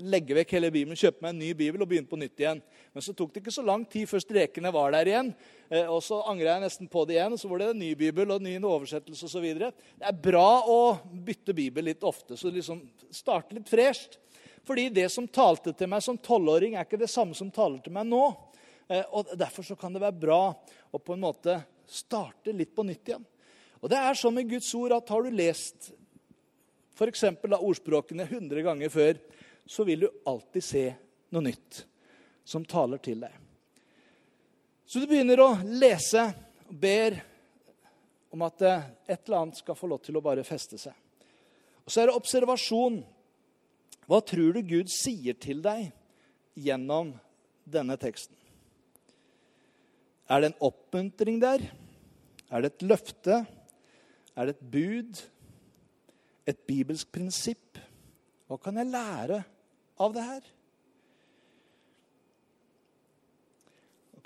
legge 0.05 0.37
vekk 0.37 0.55
hele 0.57 0.71
Bibelen, 0.75 0.99
kjøpe 0.99 1.25
meg 1.25 1.33
en 1.33 1.41
ny 1.41 1.51
bibel 1.57 1.83
og 1.83 1.89
begynne 1.91 2.11
på 2.11 2.19
nytt 2.21 2.43
igjen. 2.43 2.61
Men 2.93 3.05
så 3.05 3.15
tok 3.17 3.33
det 3.33 3.43
ikke 3.43 3.55
så 3.55 3.65
lang 3.67 3.85
tid 3.91 4.09
før 4.11 4.23
strekene 4.23 4.73
var 4.75 4.95
der 4.95 5.11
igjen. 5.11 5.33
Eh, 5.69 5.85
og 5.85 6.03
så 6.05 6.21
angra 6.29 6.55
jeg 6.55 6.65
nesten 6.67 6.91
på 6.93 7.05
det 7.09 7.17
igjen, 7.17 7.37
og 7.37 7.41
så 7.41 7.51
var 7.51 7.63
det 7.63 7.71
en 7.73 7.83
ny 7.83 7.93
bibel 7.99 8.31
og 8.31 8.41
en 8.41 8.49
ny 8.49 8.57
oversettelse 8.61 9.29
osv. 9.29 9.47
Det 9.63 9.71
er 10.11 10.23
bra 10.29 10.49
å 10.69 10.81
bytte 11.27 11.57
bibel 11.57 11.89
litt 11.91 12.05
ofte, 12.07 12.39
så 12.39 12.53
liksom 12.53 12.85
starte 13.15 13.57
litt 13.57 13.71
fresht. 13.71 14.19
Fordi 14.67 14.89
det 14.91 15.07
som 15.15 15.29
talte 15.31 15.73
til 15.79 15.91
meg 15.91 16.03
som 16.03 16.19
tolvåring, 16.19 16.75
er 16.75 16.87
ikke 16.87 16.99
det 16.99 17.11
samme 17.11 17.37
som 17.39 17.53
taler 17.55 17.79
til 17.85 17.95
meg 17.95 18.09
nå. 18.11 18.25
Eh, 18.91 19.05
og 19.15 19.33
Derfor 19.39 19.67
så 19.67 19.79
kan 19.79 19.95
det 19.95 20.03
være 20.03 20.21
bra 20.27 20.43
å 20.93 21.01
på 21.03 21.15
en 21.15 21.25
måte 21.25 21.61
starte 21.87 22.55
litt 22.55 22.75
på 22.75 22.85
nytt 22.87 23.13
igjen. 23.13 23.27
Og 23.83 23.93
det 23.93 23.99
er 24.01 24.19
sånn 24.19 24.35
med 24.35 24.49
Guds 24.51 24.73
ord 24.75 24.97
at 24.97 25.11
har 25.13 25.23
du 25.23 25.37
lest 25.37 25.93
f.eks. 26.97 27.25
av 27.29 27.61
ordspråkene 27.61 28.25
100 28.25 28.65
ganger 28.65 28.93
før, 28.93 29.19
så 29.67 29.85
vil 29.85 30.07
du 30.07 30.09
alltid 30.25 30.65
se 30.65 30.85
noe 31.35 31.45
nytt 31.45 31.83
som 32.47 32.65
taler 32.65 33.03
til 33.03 33.21
deg. 33.27 33.33
Så 34.87 35.03
du 35.03 35.09
begynner 35.11 35.43
å 35.43 35.51
lese 35.67 36.23
og 36.67 36.77
ber 36.81 37.19
om 38.35 38.45
at 38.47 38.63
eh, 38.63 38.87
et 39.11 39.27
eller 39.27 39.43
annet 39.43 39.59
skal 39.59 39.79
få 39.79 39.91
lov 39.91 40.03
til 40.07 40.19
å 40.19 40.25
bare 40.25 40.47
feste 40.47 40.79
seg. 40.79 40.95
Og 41.87 41.93
så 41.93 42.03
er 42.03 42.09
det 42.09 42.19
observasjon. 42.19 43.01
Hva 44.07 44.21
tror 44.23 44.55
du 44.55 44.63
Gud 44.67 44.91
sier 44.93 45.37
til 45.39 45.63
deg 45.65 45.91
gjennom 46.55 47.13
denne 47.67 47.99
teksten? 47.99 48.35
Er 50.31 50.43
det 50.43 50.53
en 50.53 50.61
oppmuntring 50.69 51.39
der? 51.43 51.63
Er 52.51 52.63
det 52.63 52.73
et 52.73 52.87
løfte? 52.87 53.45
Er 54.35 54.49
det 54.49 54.57
et 54.57 54.69
bud? 54.71 55.23
et 56.47 56.67
bibelsk 56.67 57.11
prinsipp. 57.13 57.81
Hva 58.47 58.59
kan 58.63 58.79
jeg 58.79 58.93
lære 58.93 59.41
av 59.99 60.15
det 60.15 60.27
her? 60.27 60.53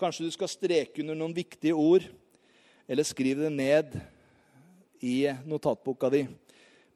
Kanskje 0.00 0.28
du 0.28 0.32
skal 0.32 0.48
streke 0.48 1.02
under 1.02 1.16
noen 1.16 1.34
viktige 1.36 1.76
ord, 1.76 2.06
eller 2.88 3.04
skrive 3.04 3.44
det 3.44 3.52
ned 3.52 3.98
i 5.04 5.28
notatboka 5.48 6.08
di, 6.12 6.22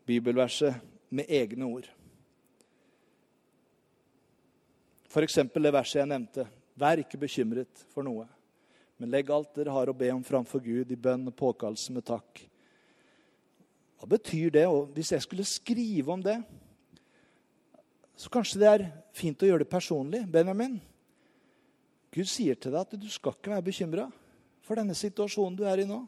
bibelverset, 0.08 0.80
med 1.14 1.28
egne 1.30 1.68
ord. 1.68 1.84
F.eks. 5.06 5.36
det 5.46 5.70
verset 5.70 6.00
jeg 6.00 6.10
nevnte. 6.10 6.46
Vær 6.74 6.98
ikke 6.98 7.20
bekymret 7.20 7.84
for 7.92 8.02
noe, 8.02 8.24
men 8.98 9.12
legg 9.12 9.28
alt 9.30 9.52
dere 9.54 9.70
har 9.76 9.92
å 9.92 9.94
be 9.94 10.08
om 10.10 10.24
framfor 10.26 10.64
Gud 10.64 10.90
i 10.90 10.98
bønn 10.98 11.28
og 11.30 11.36
påkallelse 11.38 11.94
med 11.94 12.08
takk. 12.08 12.40
Hva 14.04 14.18
betyr 14.18 14.50
det? 14.52 14.66
Og 14.68 14.90
hvis 14.92 15.14
jeg 15.14 15.22
skulle 15.24 15.46
skrive 15.48 16.12
om 16.12 16.20
det, 16.20 16.36
så 18.20 18.28
kanskje 18.28 18.58
det 18.60 18.66
er 18.68 18.82
fint 19.16 19.40
å 19.40 19.48
gjøre 19.48 19.64
det 19.64 19.70
personlig. 19.72 20.20
Benjamin, 20.28 20.74
Gud 22.12 22.28
sier 22.28 22.58
til 22.60 22.74
deg 22.74 22.82
at 22.84 22.98
du 23.00 23.06
skal 23.08 23.32
ikke 23.32 23.54
være 23.54 23.64
bekymra 23.64 24.04
for 24.60 24.76
denne 24.76 24.92
situasjonen 24.92 25.56
du 25.56 25.62
er 25.64 25.80
i 25.80 25.86
nå. 25.88 26.02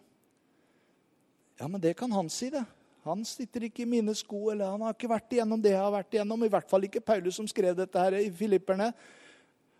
Ja, 1.56 1.70
men 1.72 1.80
det 1.80 1.94
kan 1.96 2.12
han 2.12 2.28
si, 2.28 2.50
det. 2.52 2.66
Han 3.08 3.24
sitter 3.24 3.64
ikke 3.64 3.86
i 3.86 3.88
mine 3.88 4.12
sko, 4.18 4.50
eller 4.52 4.74
han 4.74 4.84
har 4.84 4.92
ikke 4.92 5.08
vært 5.14 5.32
igjennom 5.32 5.64
det 5.64 5.72
jeg 5.72 5.80
har 5.80 5.94
vært 5.94 6.18
igjennom. 6.18 6.44
I 6.44 6.52
hvert 6.52 6.68
fall 6.68 6.84
ikke 6.84 7.00
Paulus 7.00 7.40
som 7.40 7.48
skrev 7.48 7.78
dette 7.78 8.02
her 8.02 8.18
i 8.20 8.28
Filipperne. 8.28 8.90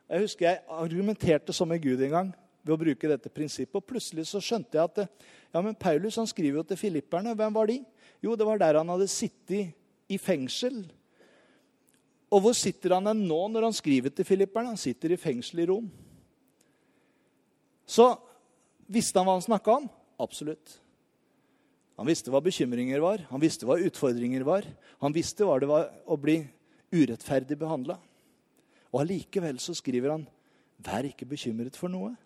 Jeg 0.09 0.25
husker 0.25 0.49
jeg 0.49 0.65
argumenterte 0.73 1.53
som 1.53 1.69
en 1.69 1.85
gud 1.85 2.01
en 2.09 2.17
gang 2.17 2.33
ved 2.65 2.73
å 2.79 2.81
bruke 2.81 3.13
dette 3.13 3.29
prinsippet. 3.29 3.77
Og 3.77 3.85
plutselig 3.93 4.25
så 4.31 4.41
skjønte 4.41 4.81
jeg 4.81 4.89
at 4.89 5.05
ja, 5.05 5.61
men 5.61 5.77
Paulus 5.77 6.17
han 6.17 6.33
skriver 6.33 6.63
jo 6.63 6.67
til 6.73 6.81
filipperne. 6.81 7.37
Hvem 7.37 7.61
var 7.61 7.69
de? 7.69 7.83
Jo, 8.25 8.37
det 8.37 8.47
var 8.49 8.61
der 8.61 8.79
han 8.81 8.89
hadde 8.93 9.09
sittet 9.11 9.75
i 10.09 10.19
fengsel. 10.19 10.85
Og 12.33 12.43
hvor 12.43 12.57
sitter 12.57 12.97
han 12.97 13.07
nå 13.07 13.41
når 13.53 13.69
han 13.69 13.77
skriver 13.77 14.13
til 14.15 14.27
filipperne? 14.27 14.73
Han 14.75 14.81
sitter 14.81 15.15
i 15.15 15.21
fengsel 15.21 15.63
i 15.63 15.69
Rom. 15.71 15.87
Så 17.87 18.09
visste 18.91 19.21
han 19.21 19.29
hva 19.29 19.37
han 19.39 19.47
snakka 19.47 19.79
om? 19.79 19.87
Absolutt. 20.19 20.81
Han 21.97 22.09
visste 22.09 22.33
hva 22.33 22.43
bekymringer 22.45 23.01
var, 23.01 23.23
han 23.31 23.41
visste 23.41 23.65
hva 23.69 23.79
utfordringer 23.81 24.43
var. 24.45 24.67
Han 25.01 25.15
visste 25.17 25.47
hva 25.49 25.57
det 25.63 25.69
var 25.71 25.89
å 26.05 26.19
bli 26.21 26.43
urettferdig 26.93 27.57
behandla. 27.59 27.97
Og 28.93 29.01
allikevel 29.01 29.59
så 29.63 29.75
skriver 29.77 30.13
han, 30.13 30.27
'Vær 30.77 31.09
ikke 31.09 31.25
bekymret 31.25 31.77
for 31.77 31.89
noe'. 31.89 32.17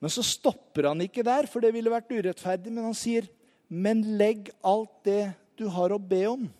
Men 0.00 0.10
så 0.10 0.22
stopper 0.22 0.88
han 0.88 1.00
ikke 1.00 1.24
der, 1.26 1.46
for 1.46 1.60
det 1.60 1.72
ville 1.74 1.90
vært 1.90 2.10
urettferdig. 2.10 2.70
Men 2.70 2.84
han 2.84 2.94
sier, 2.94 3.26
'Men 3.72 4.02
legg 4.18 4.50
alt 4.60 4.92
det 5.04 5.32
du 5.56 5.64
har 5.72 5.94
å 5.94 5.98
be 5.98 6.26
om', 6.28 6.50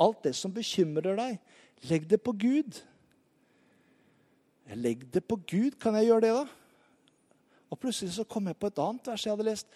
alt 0.00 0.24
det 0.26 0.34
som 0.34 0.50
bekymrer 0.50 1.14
deg, 1.16 1.38
legg 1.86 2.08
det 2.10 2.18
på 2.18 2.34
Gud'. 2.34 2.82
Legg 4.74 5.04
det 5.12 5.22
på 5.28 5.36
Gud. 5.36 5.78
Kan 5.78 5.94
jeg 5.98 6.08
gjøre 6.08 6.24
det, 6.24 6.32
da? 6.32 6.46
Og 7.70 7.78
plutselig 7.80 8.14
så 8.16 8.24
kom 8.24 8.46
jeg 8.48 8.58
på 8.58 8.70
et 8.70 8.80
annet 8.80 9.08
vers 9.10 9.24
jeg 9.24 9.32
hadde 9.32 9.46
lest. 9.46 9.66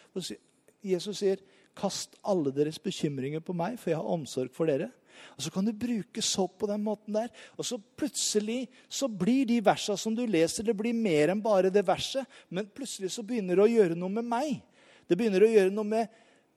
Jesus 0.83 1.18
sier, 1.18 1.37
'Kast 1.76 2.16
alle 2.24 2.50
deres 2.50 2.79
bekymringer 2.79 3.40
på 3.40 3.52
meg, 3.52 3.79
for 3.79 3.90
jeg 3.90 3.98
har 3.98 4.14
omsorg 4.16 4.50
for 4.50 4.66
dere.' 4.66 4.90
Og 5.37 5.42
Så 5.42 5.50
kan 5.50 5.64
du 5.64 5.72
bruke 5.72 6.22
sopp 6.22 6.59
på 6.59 6.66
den 6.66 6.83
måten 6.83 7.14
der. 7.14 7.29
Og 7.57 7.64
så 7.64 7.79
plutselig 7.96 8.68
så 8.88 9.09
blir 9.09 9.46
de 9.46 9.61
versa 9.64 9.96
som 9.96 10.14
du 10.14 10.26
leser, 10.26 10.62
det 10.62 10.76
blir 10.76 10.92
mer 10.92 11.31
enn 11.33 11.42
bare 11.42 11.70
det 11.70 11.87
verset. 11.87 12.26
Men 12.50 12.66
plutselig 12.66 13.11
så 13.11 13.22
begynner 13.22 13.57
det 13.57 13.64
å 13.64 13.74
gjøre 13.74 13.96
noe 13.96 14.09
med 14.09 14.24
meg. 14.24 14.62
Det 15.09 15.16
begynner 15.16 15.40
å 15.40 15.50
gjøre 15.50 15.72
noe 15.72 15.85
med 15.85 16.09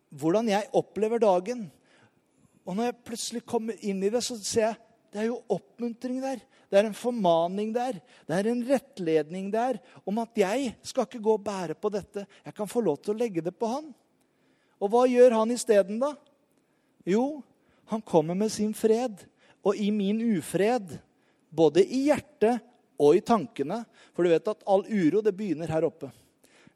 hvordan 0.10 0.50
jeg 0.52 0.70
opplever 0.76 1.22
dagen. 1.22 1.68
Og 2.66 2.78
når 2.78 2.90
jeg 2.90 3.02
plutselig 3.08 3.44
kommer 3.48 3.78
inn 3.82 4.02
i 4.04 4.12
det, 4.14 4.22
så 4.26 4.38
ser 4.38 4.68
jeg 4.68 4.80
det 5.10 5.24
er 5.24 5.30
jo 5.32 5.40
oppmuntring 5.50 6.20
der. 6.22 6.42
Det 6.70 6.78
er 6.78 6.86
en 6.86 6.98
formaning 6.98 7.72
der. 7.74 7.98
Det 8.30 8.36
er 8.36 8.50
en 8.52 8.62
rettledning 8.68 9.48
der 9.50 9.80
om 10.06 10.20
at 10.22 10.38
jeg 10.38 10.76
skal 10.86 11.08
ikke 11.08 11.22
gå 11.26 11.34
og 11.40 11.46
bære 11.46 11.74
på 11.74 11.90
dette. 11.94 12.28
Jeg 12.46 12.54
kan 12.54 12.70
få 12.70 12.84
lov 12.86 13.00
til 13.02 13.16
å 13.16 13.18
legge 13.18 13.42
det 13.42 13.56
på 13.58 13.72
han. 13.72 13.88
Og 14.78 14.94
hva 14.94 15.08
gjør 15.10 15.40
han 15.40 15.54
isteden, 15.56 15.98
da? 16.02 16.14
Jo, 17.10 17.42
han 17.90 18.06
kommer 18.06 18.38
med 18.38 18.54
sin 18.54 18.76
fred. 18.78 19.26
Og 19.66 19.82
i 19.82 19.90
min 19.92 20.22
ufred, 20.38 20.94
både 21.50 21.82
i 21.84 22.06
hjertet 22.12 22.62
og 23.00 23.18
i 23.18 23.24
tankene 23.26 23.82
For 24.14 24.24
du 24.24 24.30
vet 24.32 24.52
at 24.52 24.62
all 24.70 24.86
uro 24.86 25.24
det 25.26 25.34
begynner 25.36 25.72
her 25.74 25.88
oppe. 25.88 26.12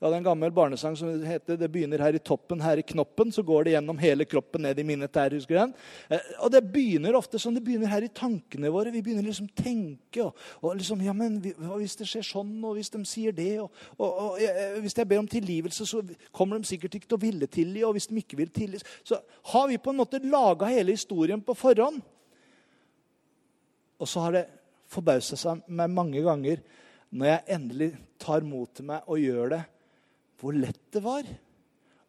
Jeg 0.03 0.09
hadde 0.09 0.17
en 0.19 0.25
gammel 0.25 0.51
barnesang 0.51 0.97
som 0.99 1.07
heter 1.23 1.55
'Det 1.55 1.71
begynner 1.71 2.01
her 2.03 2.13
i 2.13 2.19
toppen, 2.19 2.59
her 2.59 2.75
i 2.75 2.81
knoppen'. 2.81 3.31
Så 3.31 3.41
går 3.41 3.63
det 3.63 3.71
gjennom 3.71 3.97
hele 3.97 4.25
kroppen 4.25 4.61
ned 4.61 4.79
i 4.79 4.83
mine 4.83 5.07
tær. 5.07 5.29
husker 5.29 5.55
den? 5.55 5.73
Eh, 6.09 6.19
og 6.39 6.51
det 6.51 6.73
begynner 6.73 7.15
ofte 7.15 7.39
sånn, 7.39 7.53
det 7.53 7.63
begynner 7.63 7.87
her 7.87 8.03
i 8.03 8.09
tankene 8.09 8.69
våre. 8.69 8.91
Vi 8.91 9.01
begynner 9.01 9.23
liksom 9.23 9.47
å 9.47 9.63
tenke. 9.63 10.25
Og, 10.25 10.35
og 10.61 10.75
liksom, 10.75 11.01
ja, 11.01 11.13
men 11.13 11.39
Hvis 11.39 11.95
det 11.95 12.07
skjer 12.07 12.21
sånn, 12.21 12.61
og 12.65 12.75
hvis 12.75 12.89
de 12.89 13.05
sier 13.05 13.31
det 13.31 13.61
og, 13.61 13.71
og, 13.97 14.19
og 14.19 14.81
Hvis 14.81 14.93
jeg 14.93 15.07
ber 15.07 15.19
om 15.19 15.27
tilgivelse, 15.27 15.85
så 15.85 16.03
kommer 16.33 16.59
de 16.59 16.67
sikkert 16.67 16.95
ikke 16.95 17.07
til 17.07 17.17
å 17.17 17.21
ville 17.21 17.47
tilgi. 17.47 17.83
Og 17.85 17.93
hvis 17.93 18.07
de 18.07 18.17
ikke 18.17 18.37
vil 18.37 18.49
tilgi, 18.49 18.83
så 19.05 19.21
har 19.53 19.67
vi 19.69 19.77
på 19.77 19.89
en 19.91 20.03
måte 20.03 20.19
laga 20.19 20.65
hele 20.65 20.91
historien 20.91 21.41
på 21.41 21.55
forhånd. 21.55 22.01
Og 23.99 24.07
så 24.07 24.19
har 24.19 24.31
det 24.33 24.47
forbausa 24.85 25.37
seg 25.37 25.63
meg 25.67 25.89
mange 25.89 26.21
ganger 26.21 26.59
når 27.09 27.25
jeg 27.25 27.55
endelig 27.55 27.97
tar 28.19 28.41
mot 28.41 28.67
til 28.75 28.83
meg 28.83 29.07
og 29.07 29.19
gjør 29.21 29.49
det 29.55 29.63
hvor 30.43 30.55
lett 30.57 30.81
det 30.91 30.99
var. 31.03 31.27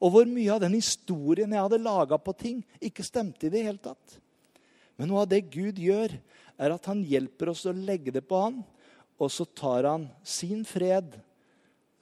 Og 0.03 0.11
hvor 0.11 0.27
mye 0.29 0.51
av 0.53 0.63
den 0.65 0.75
historien 0.75 1.53
jeg 1.55 1.65
hadde 1.65 1.83
laga 1.83 2.19
på 2.19 2.35
ting, 2.37 2.63
ikke 2.83 3.07
stemte 3.07 3.47
i 3.47 3.53
det 3.53 3.63
hele 3.63 3.81
tatt. 3.83 4.19
Men 4.99 5.11
noe 5.11 5.23
av 5.23 5.31
det 5.31 5.45
Gud 5.55 5.79
gjør, 5.81 6.17
er 6.55 6.75
at 6.75 6.87
han 6.91 7.03
hjelper 7.07 7.51
oss 7.51 7.65
å 7.67 7.75
legge 7.75 8.13
det 8.15 8.25
på 8.27 8.39
han, 8.39 8.61
og 9.19 9.31
så 9.31 9.47
tar 9.47 9.87
han 9.87 10.09
sin 10.27 10.65
fred, 10.67 11.15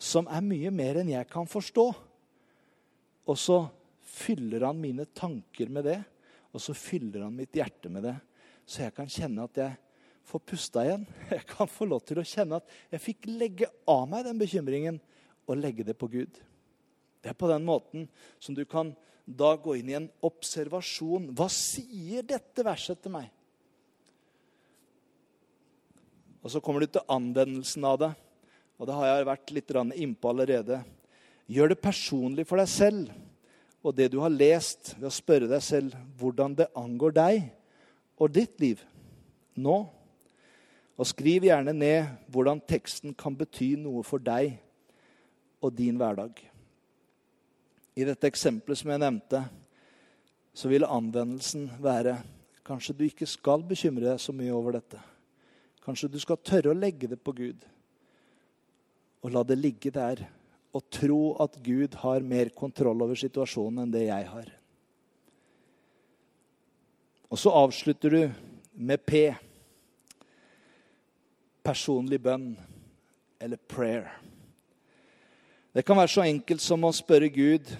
som 0.00 0.26
er 0.32 0.42
mye 0.44 0.72
mer 0.74 0.98
enn 1.00 1.12
jeg 1.12 1.28
kan 1.30 1.46
forstå. 1.48 1.84
Og 3.28 3.38
så 3.38 3.60
fyller 4.12 4.66
han 4.66 4.80
mine 4.80 5.06
tanker 5.14 5.70
med 5.72 5.86
det, 5.88 6.00
og 6.52 6.60
så 6.60 6.74
fyller 6.76 7.26
han 7.26 7.36
mitt 7.36 7.54
hjerte 7.56 7.92
med 7.92 8.04
det. 8.08 8.16
Så 8.66 8.84
jeg 8.84 8.96
kan 8.96 9.08
kjenne 9.10 9.46
at 9.46 9.60
jeg 9.62 9.78
får 10.28 10.42
pusta 10.48 10.84
igjen. 10.86 11.06
Jeg 11.32 11.46
kan 11.50 11.70
få 11.70 11.86
lov 11.88 12.04
til 12.06 12.20
å 12.20 12.26
kjenne 12.26 12.60
at 12.60 12.68
jeg 12.92 13.02
fikk 13.02 13.26
legge 13.26 13.66
av 13.90 14.04
meg 14.08 14.22
den 14.22 14.38
bekymringen 14.38 15.00
og 15.46 15.58
legge 15.58 15.86
det 15.86 15.96
på 15.98 16.08
Gud. 16.10 16.40
Det 17.22 17.30
er 17.30 17.38
på 17.38 17.50
den 17.50 17.64
måten 17.66 18.08
som 18.42 18.56
du 18.56 18.64
kan 18.66 18.92
da 19.24 19.54
gå 19.56 19.76
inn 19.78 19.90
i 19.92 19.98
en 19.98 20.10
observasjon. 20.26 21.30
Hva 21.36 21.46
sier 21.52 22.26
dette 22.26 22.64
verset 22.66 22.98
til 23.02 23.14
meg? 23.14 23.28
Og 26.42 26.50
så 26.50 26.62
kommer 26.62 26.82
du 26.82 26.90
til 26.90 27.06
anvendelsen 27.10 27.86
av 27.86 28.00
det. 28.02 28.10
Og 28.80 28.88
det 28.88 28.96
har 28.98 29.12
jeg 29.12 29.28
vært 29.28 29.52
litt 29.54 29.76
innpå 29.78 30.32
allerede. 30.32 30.80
Gjør 31.46 31.70
det 31.70 31.84
personlig 31.84 32.46
for 32.48 32.58
deg 32.58 32.70
selv 32.70 33.12
og 33.82 33.96
det 33.98 34.12
du 34.12 34.20
har 34.22 34.30
lest, 34.30 34.92
ved 34.94 35.08
å 35.08 35.14
spørre 35.14 35.48
deg 35.50 35.62
selv 35.64 35.94
hvordan 36.18 36.54
det 36.54 36.70
angår 36.78 37.14
deg 37.16 37.48
og 38.14 38.30
ditt 38.30 38.60
liv 38.62 38.82
nå. 39.58 39.82
Og 40.94 41.08
skriv 41.08 41.48
gjerne 41.48 41.74
ned 41.74 42.10
hvordan 42.30 42.62
teksten 42.62 43.14
kan 43.18 43.34
bety 43.34 43.72
noe 43.80 44.04
for 44.06 44.22
deg 44.22 44.54
og 45.62 45.74
din 45.78 45.98
hverdag. 46.00 46.34
I 47.96 48.06
dette 48.08 48.28
eksempelet 48.28 48.80
som 48.80 48.92
jeg 48.92 49.02
nevnte, 49.02 49.42
så 50.52 50.68
vil 50.68 50.88
anvendelsen 50.88 51.70
være 51.82 52.20
Kanskje 52.62 52.94
du 52.94 53.00
ikke 53.08 53.26
skal 53.26 53.64
bekymre 53.66 54.06
deg 54.06 54.20
så 54.22 54.30
mye 54.30 54.52
over 54.54 54.76
dette. 54.76 55.00
Kanskje 55.82 56.12
du 56.12 56.20
skal 56.22 56.38
tørre 56.46 56.70
å 56.70 56.78
legge 56.78 57.08
det 57.10 57.18
på 57.18 57.34
Gud 57.34 57.64
og 59.22 59.30
la 59.34 59.42
det 59.46 59.58
ligge 59.58 59.90
der. 59.94 60.24
Og 60.72 60.86
tro 60.88 61.20
at 61.42 61.58
Gud 61.62 61.98
har 62.00 62.24
mer 62.24 62.48
kontroll 62.56 63.02
over 63.04 63.18
situasjonen 63.18 63.82
enn 63.84 63.92
det 63.92 64.06
jeg 64.06 64.28
har. 64.30 64.46
Og 67.28 67.40
så 67.40 67.52
avslutter 67.52 68.14
du 68.14 68.22
med 68.72 69.04
P. 69.04 69.26
Personlig 71.62 72.22
bønn 72.24 72.54
eller 73.42 73.60
prayer. 73.68 74.21
Det 75.72 75.82
kan 75.82 75.96
være 75.96 76.12
så 76.12 76.24
enkelt 76.26 76.60
som 76.60 76.84
å 76.84 76.92
spørre 76.92 77.30
Gud 77.32 77.70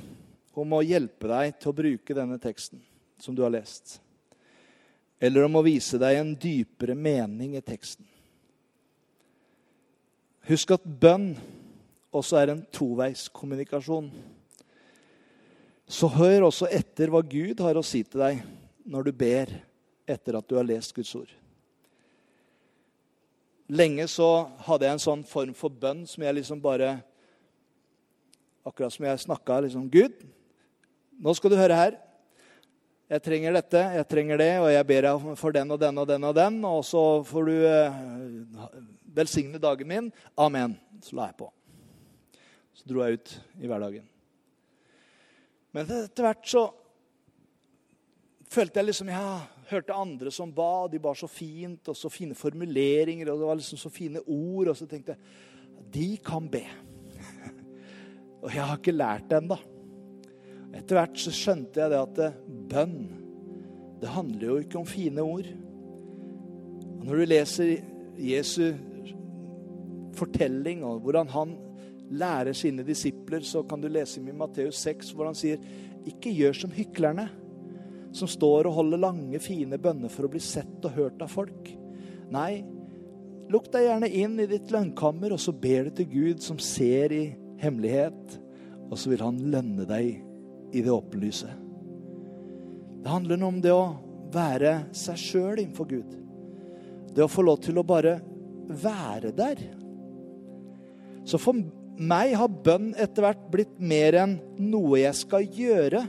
om 0.56 0.72
å 0.72 0.84
hjelpe 0.84 1.28
deg 1.28 1.58
til 1.60 1.72
å 1.72 1.76
bruke 1.76 2.16
denne 2.16 2.38
teksten 2.40 2.80
som 3.20 3.36
du 3.36 3.42
har 3.44 3.52
lest. 3.52 3.98
Eller 5.20 5.44
om 5.44 5.58
å 5.60 5.64
vise 5.64 6.00
deg 6.00 6.18
en 6.18 6.32
dypere 6.32 6.96
mening 6.96 7.52
i 7.58 7.64
teksten. 7.64 8.08
Husk 10.48 10.72
at 10.74 10.82
bønn 10.84 11.34
også 12.12 12.40
er 12.40 12.54
en 12.54 12.64
toveiskommunikasjon. 12.74 14.08
Så 15.86 16.08
hør 16.16 16.48
også 16.48 16.72
etter 16.72 17.12
hva 17.12 17.20
Gud 17.22 17.60
har 17.60 17.76
å 17.76 17.84
si 17.86 18.02
til 18.08 18.24
deg 18.24 18.42
når 18.88 19.06
du 19.06 19.12
ber 19.14 19.52
etter 20.08 20.40
at 20.40 20.48
du 20.48 20.56
har 20.56 20.66
lest 20.66 20.96
Guds 20.96 21.12
ord. 21.14 21.30
Lenge 23.72 24.08
så 24.10 24.48
hadde 24.66 24.88
jeg 24.88 24.96
en 24.96 25.06
sånn 25.06 25.24
form 25.28 25.52
for 25.56 25.72
bønn 25.72 26.06
som 26.08 26.24
jeg 26.24 26.40
liksom 26.40 26.60
bare 26.64 26.96
Akkurat 28.62 28.94
som 28.94 29.06
jeg 29.06 29.22
snakka 29.24 29.58
liksom 29.64 29.88
Gud, 29.90 30.22
nå 31.22 31.34
skal 31.34 31.52
du 31.52 31.58
høre 31.58 31.76
her. 31.76 31.96
Jeg 33.12 33.20
trenger 33.26 33.56
dette, 33.58 33.80
jeg 33.98 34.08
trenger 34.08 34.38
det, 34.40 34.52
og 34.62 34.70
jeg 34.72 34.86
ber 34.88 35.04
deg 35.04 35.24
for 35.36 35.52
den 35.52 35.74
og 35.74 35.80
den 35.82 35.98
og 36.00 36.06
den 36.08 36.24
og 36.24 36.36
den. 36.38 36.54
Og 36.64 36.84
så 36.86 37.02
får 37.28 37.50
du 37.50 37.56
uh, 37.66 38.68
velsigne 39.12 39.60
dagen 39.60 39.90
min. 39.90 40.08
Amen. 40.40 40.78
Så 41.04 41.18
la 41.18 41.26
jeg 41.28 41.36
på. 41.42 41.50
Så 42.72 42.86
dro 42.88 43.02
jeg 43.04 43.18
ut 43.18 43.34
i 43.60 43.68
hverdagen. 43.68 44.06
Men 45.76 45.90
etter 45.90 46.24
hvert 46.24 46.48
så 46.48 46.62
følte 48.52 48.80
jeg 48.80 48.90
liksom 48.90 49.08
Jeg 49.12 49.68
hørte 49.70 49.96
andre 49.96 50.32
som 50.32 50.50
ba, 50.52 50.86
de 50.88 51.00
bar 51.00 51.16
så 51.16 51.28
fint, 51.28 51.88
og 51.88 51.96
så 51.96 52.08
fine 52.12 52.36
formuleringer, 52.36 53.30
og 53.32 53.40
det 53.40 53.50
var 53.50 53.60
liksom 53.60 53.80
så 53.80 53.92
fine 53.92 54.24
ord. 54.24 54.72
Og 54.72 54.76
så 54.78 54.88
tenkte 54.88 55.16
jeg 55.16 55.92
de 55.92 56.08
kan 56.24 56.48
be. 56.48 56.64
Og 58.42 58.50
jeg 58.50 58.66
har 58.66 58.78
ikke 58.78 58.94
lært 58.94 59.28
det 59.30 59.38
ennå. 59.38 59.58
Etter 60.72 60.98
hvert 60.98 61.18
så 61.20 61.32
skjønte 61.34 61.82
jeg 61.82 61.92
det 61.92 62.00
at 62.00 62.38
bønn, 62.72 62.96
det 64.02 64.10
handler 64.10 64.48
jo 64.48 64.60
ikke 64.62 64.80
om 64.80 64.88
fine 64.88 65.22
ord. 65.22 65.50
Og 66.98 67.04
når 67.06 67.20
du 67.20 67.28
leser 67.28 67.74
Jesu 68.18 68.72
fortelling 70.18 70.82
og 70.86 71.04
hvordan 71.04 71.30
han 71.32 71.54
lærer 72.12 72.56
sine 72.56 72.84
disipler, 72.86 73.44
så 73.46 73.62
kan 73.68 73.80
du 73.80 73.88
lese 73.88 74.20
i 74.20 74.34
Matteus 74.36 74.80
6 74.84 75.12
hvor 75.14 75.30
han 75.30 75.38
sier 75.38 75.62
ikke 76.08 76.32
gjør 76.34 76.58
som 76.64 76.74
hyklerne, 76.74 77.28
som 78.12 78.28
står 78.28 78.68
og 78.68 78.76
holder 78.80 79.00
lange, 79.06 79.40
fine 79.40 79.78
bønner 79.80 80.12
for 80.12 80.26
å 80.26 80.32
bli 80.32 80.42
sett 80.42 80.82
og 80.84 80.96
hørt 80.96 81.22
av 81.24 81.30
folk. 81.32 81.70
Nei, 82.32 82.64
lukk 83.52 83.70
deg 83.72 83.86
gjerne 83.86 84.10
inn 84.10 84.34
i 84.42 84.48
ditt 84.50 84.72
lønnkammer, 84.72 85.32
og 85.32 85.40
så 85.40 85.54
ber 85.54 85.88
du 85.88 85.96
til 86.00 86.10
Gud, 86.10 86.42
som 86.44 86.58
ser 86.60 87.14
i 87.14 87.24
hemmelighet, 87.62 88.38
og 88.90 88.98
så 88.98 89.12
vil 89.12 89.22
han 89.24 89.40
lønne 89.52 89.86
deg 89.88 90.18
i 90.72 90.82
det 90.82 90.92
åpenlyse. 90.92 91.50
Det 93.02 93.10
handler 93.10 93.44
om 93.46 93.60
det 93.62 93.72
å 93.74 93.94
være 94.32 94.74
seg 94.96 95.20
sjøl 95.20 95.60
innenfor 95.60 95.88
Gud. 95.90 96.18
Det 97.12 97.24
å 97.24 97.30
få 97.30 97.44
lov 97.44 97.60
til 97.64 97.80
å 97.80 97.86
bare 97.86 98.18
være 98.68 99.32
der. 99.36 99.62
Så 101.28 101.38
for 101.40 101.58
meg 102.02 102.34
har 102.38 102.60
bønn 102.64 102.92
etter 103.00 103.26
hvert 103.26 103.42
blitt 103.52 103.74
mer 103.78 104.16
enn 104.22 104.36
noe 104.58 105.02
jeg 105.02 105.18
skal 105.18 105.46
gjøre. 105.46 106.04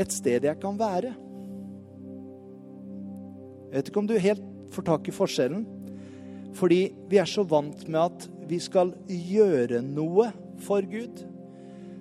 Et 0.00 0.14
sted 0.14 0.46
jeg 0.46 0.62
kan 0.62 0.78
være. 0.80 1.12
Jeg 3.70 3.76
vet 3.76 3.90
ikke 3.90 4.02
om 4.02 4.08
du 4.08 4.16
helt 4.18 4.46
får 4.74 4.86
tak 4.88 5.10
i 5.10 5.14
forskjellen. 5.14 5.66
Fordi 6.56 6.80
vi 7.10 7.20
er 7.20 7.28
så 7.30 7.44
vant 7.46 7.86
med 7.88 8.00
at 8.00 8.26
vi 8.50 8.58
skal 8.62 8.92
gjøre 9.06 9.82
noe 9.86 10.30
for 10.64 10.84
Gud. 10.90 11.22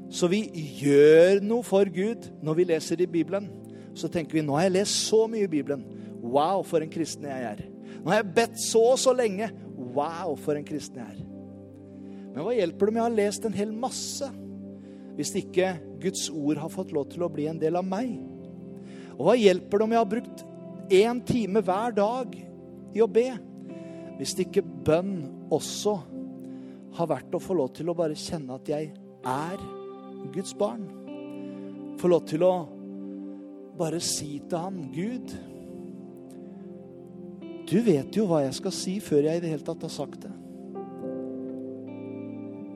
Så 0.09 0.29
vi 0.31 0.41
gjør 0.81 1.43
noe 1.45 1.65
for 1.65 1.89
Gud 1.93 2.31
når 2.41 2.57
vi 2.57 2.67
leser 2.71 3.01
i 3.03 3.09
Bibelen. 3.09 3.49
Så 3.93 4.09
tenker 4.11 4.39
vi 4.39 4.45
nå 4.45 4.55
har 4.57 4.67
jeg 4.67 4.79
lest 4.79 5.05
så 5.09 5.25
mye 5.29 5.45
i 5.45 5.51
Bibelen. 5.51 5.85
Wow, 6.19 6.63
for 6.65 6.83
en 6.83 6.91
kristen 6.91 7.27
jeg 7.29 7.45
er. 7.53 7.65
Nå 7.99 8.11
har 8.11 8.23
jeg 8.23 8.33
bedt 8.35 8.61
så 8.61 8.81
og 8.93 8.99
så 9.01 9.13
lenge. 9.15 9.51
Wow, 9.77 10.35
for 10.39 10.57
en 10.57 10.65
kristen 10.67 11.01
jeg 11.01 11.13
er. 11.13 11.25
Men 12.29 12.45
hva 12.45 12.55
hjelper 12.55 12.85
det 12.85 12.93
om 12.93 12.99
jeg 12.99 13.07
har 13.07 13.17
lest 13.17 13.45
en 13.47 13.57
hel 13.57 13.73
masse 13.73 14.27
hvis 15.19 15.33
ikke 15.35 15.73
Guds 15.99 16.29
ord 16.31 16.61
har 16.61 16.71
fått 16.71 16.93
lov 16.95 17.09
til 17.11 17.25
å 17.25 17.31
bli 17.33 17.49
en 17.51 17.57
del 17.59 17.75
av 17.75 17.83
meg? 17.83 18.13
Og 19.17 19.25
hva 19.27 19.35
hjelper 19.35 19.81
det 19.81 19.85
om 19.85 19.95
jeg 19.95 19.99
har 19.99 20.11
brukt 20.13 20.43
én 20.95 21.19
time 21.27 21.63
hver 21.65 21.95
dag 21.97 22.37
i 22.95 23.01
å 23.03 23.09
be, 23.11 23.27
hvis 24.19 24.35
ikke 24.43 24.65
bønn 24.85 25.21
også 25.53 25.95
har 26.97 27.07
vært 27.07 27.35
å 27.35 27.39
få 27.41 27.55
lov 27.55 27.71
til 27.77 27.91
å 27.91 27.95
bare 27.95 28.17
kjenne 28.19 28.57
at 28.59 28.67
jeg 28.67 28.89
er 29.23 29.61
Guds 30.33 30.51
barn? 30.59 30.83
Få 31.99 32.11
lov 32.11 32.25
til 32.27 32.43
å 32.43 32.53
bare 33.79 34.01
si 34.03 34.41
til 34.43 34.59
han, 34.59 34.81
Gud, 34.91 35.31
du 37.69 37.77
vet 37.85 38.15
jo 38.17 38.25
hva 38.27 38.41
jeg 38.43 38.57
skal 38.57 38.75
si 38.75 38.97
før 39.03 39.29
jeg 39.29 39.39
i 39.39 39.43
det 39.43 39.53
hele 39.53 39.65
tatt 39.65 39.85
har 39.85 39.93
sagt 39.93 40.25
det. 40.25 40.33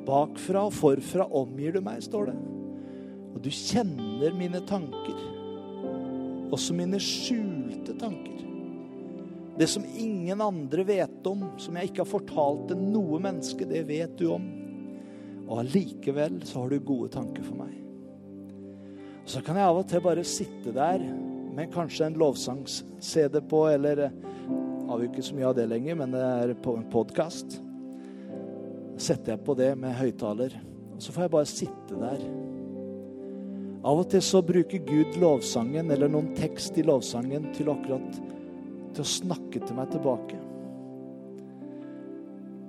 Bakfra 0.08 0.68
og 0.68 0.76
forfra 0.76 1.28
omgir 1.36 1.76
du 1.76 1.82
meg, 1.84 2.04
står 2.06 2.32
det. 2.32 2.38
Og 3.34 3.42
du 3.44 3.50
kjenner 3.50 4.36
mine 4.38 4.62
tanker. 4.70 5.20
Også 6.54 6.76
mine 6.78 7.00
skjulte 7.02 7.96
tanker. 8.00 8.53
Det 9.58 9.68
som 9.70 9.86
ingen 9.86 10.42
andre 10.42 10.84
vet 10.84 11.28
om, 11.30 11.46
som 11.62 11.76
jeg 11.78 11.92
ikke 11.92 12.02
har 12.02 12.10
fortalt 12.10 12.66
til 12.72 12.80
noe 12.82 13.20
menneske, 13.22 13.68
det 13.70 13.84
vet 13.86 14.16
du 14.18 14.28
om. 14.34 14.48
Og 15.46 15.60
allikevel 15.62 16.40
så 16.48 16.64
har 16.64 16.74
du 16.74 16.80
gode 16.82 17.12
tanker 17.14 17.46
for 17.46 17.60
meg. 17.60 17.76
Så 19.30 19.44
kan 19.46 19.60
jeg 19.60 19.70
av 19.70 19.80
og 19.80 19.86
til 19.88 20.02
bare 20.04 20.26
sitte 20.28 20.74
der 20.76 21.04
med 21.54 21.70
kanskje 21.72 22.10
en 22.10 22.18
lovsangs-CD 22.20 23.38
på, 23.48 23.62
eller 23.70 24.08
har 24.90 25.00
vi 25.00 25.08
ikke 25.08 25.24
så 25.24 25.38
mye 25.38 25.52
av 25.52 25.56
det 25.60 25.70
lenger, 25.70 26.00
men 26.02 26.16
det 26.16 26.24
er 26.24 26.56
på 26.66 26.74
en 26.80 26.90
podkast. 26.92 27.60
Setter 28.98 29.36
jeg 29.36 29.46
på 29.46 29.56
det 29.58 29.70
med 29.80 29.96
høyttaler, 30.00 30.58
så 30.98 31.14
får 31.14 31.28
jeg 31.28 31.36
bare 31.38 31.52
sitte 31.54 32.02
der. 32.02 32.26
Av 33.84 34.00
og 34.00 34.08
til 34.10 34.24
så 34.24 34.42
bruker 34.46 34.82
Gud 34.88 35.18
lovsangen 35.22 35.92
eller 35.92 36.10
noen 36.12 36.32
tekst 36.38 36.78
i 36.80 36.86
lovsangen 36.88 37.50
til 37.56 37.70
akkurat 37.74 38.33
til 38.94 39.06
å 39.06 39.14
snakke 39.14 39.62
til 39.64 39.78
meg 39.78 39.92
tilbake. 39.94 40.40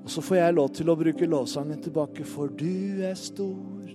Og 0.05 0.13
så 0.13 0.25
får 0.25 0.37
jeg 0.37 0.57
lov 0.59 0.69
til 0.77 0.93
å 0.93 0.99
bruke 1.01 1.29
lovsangen 1.29 1.81
tilbake, 1.85 2.27
for 2.29 2.53
du 2.53 3.01
er 3.07 3.17
stor. 3.17 3.93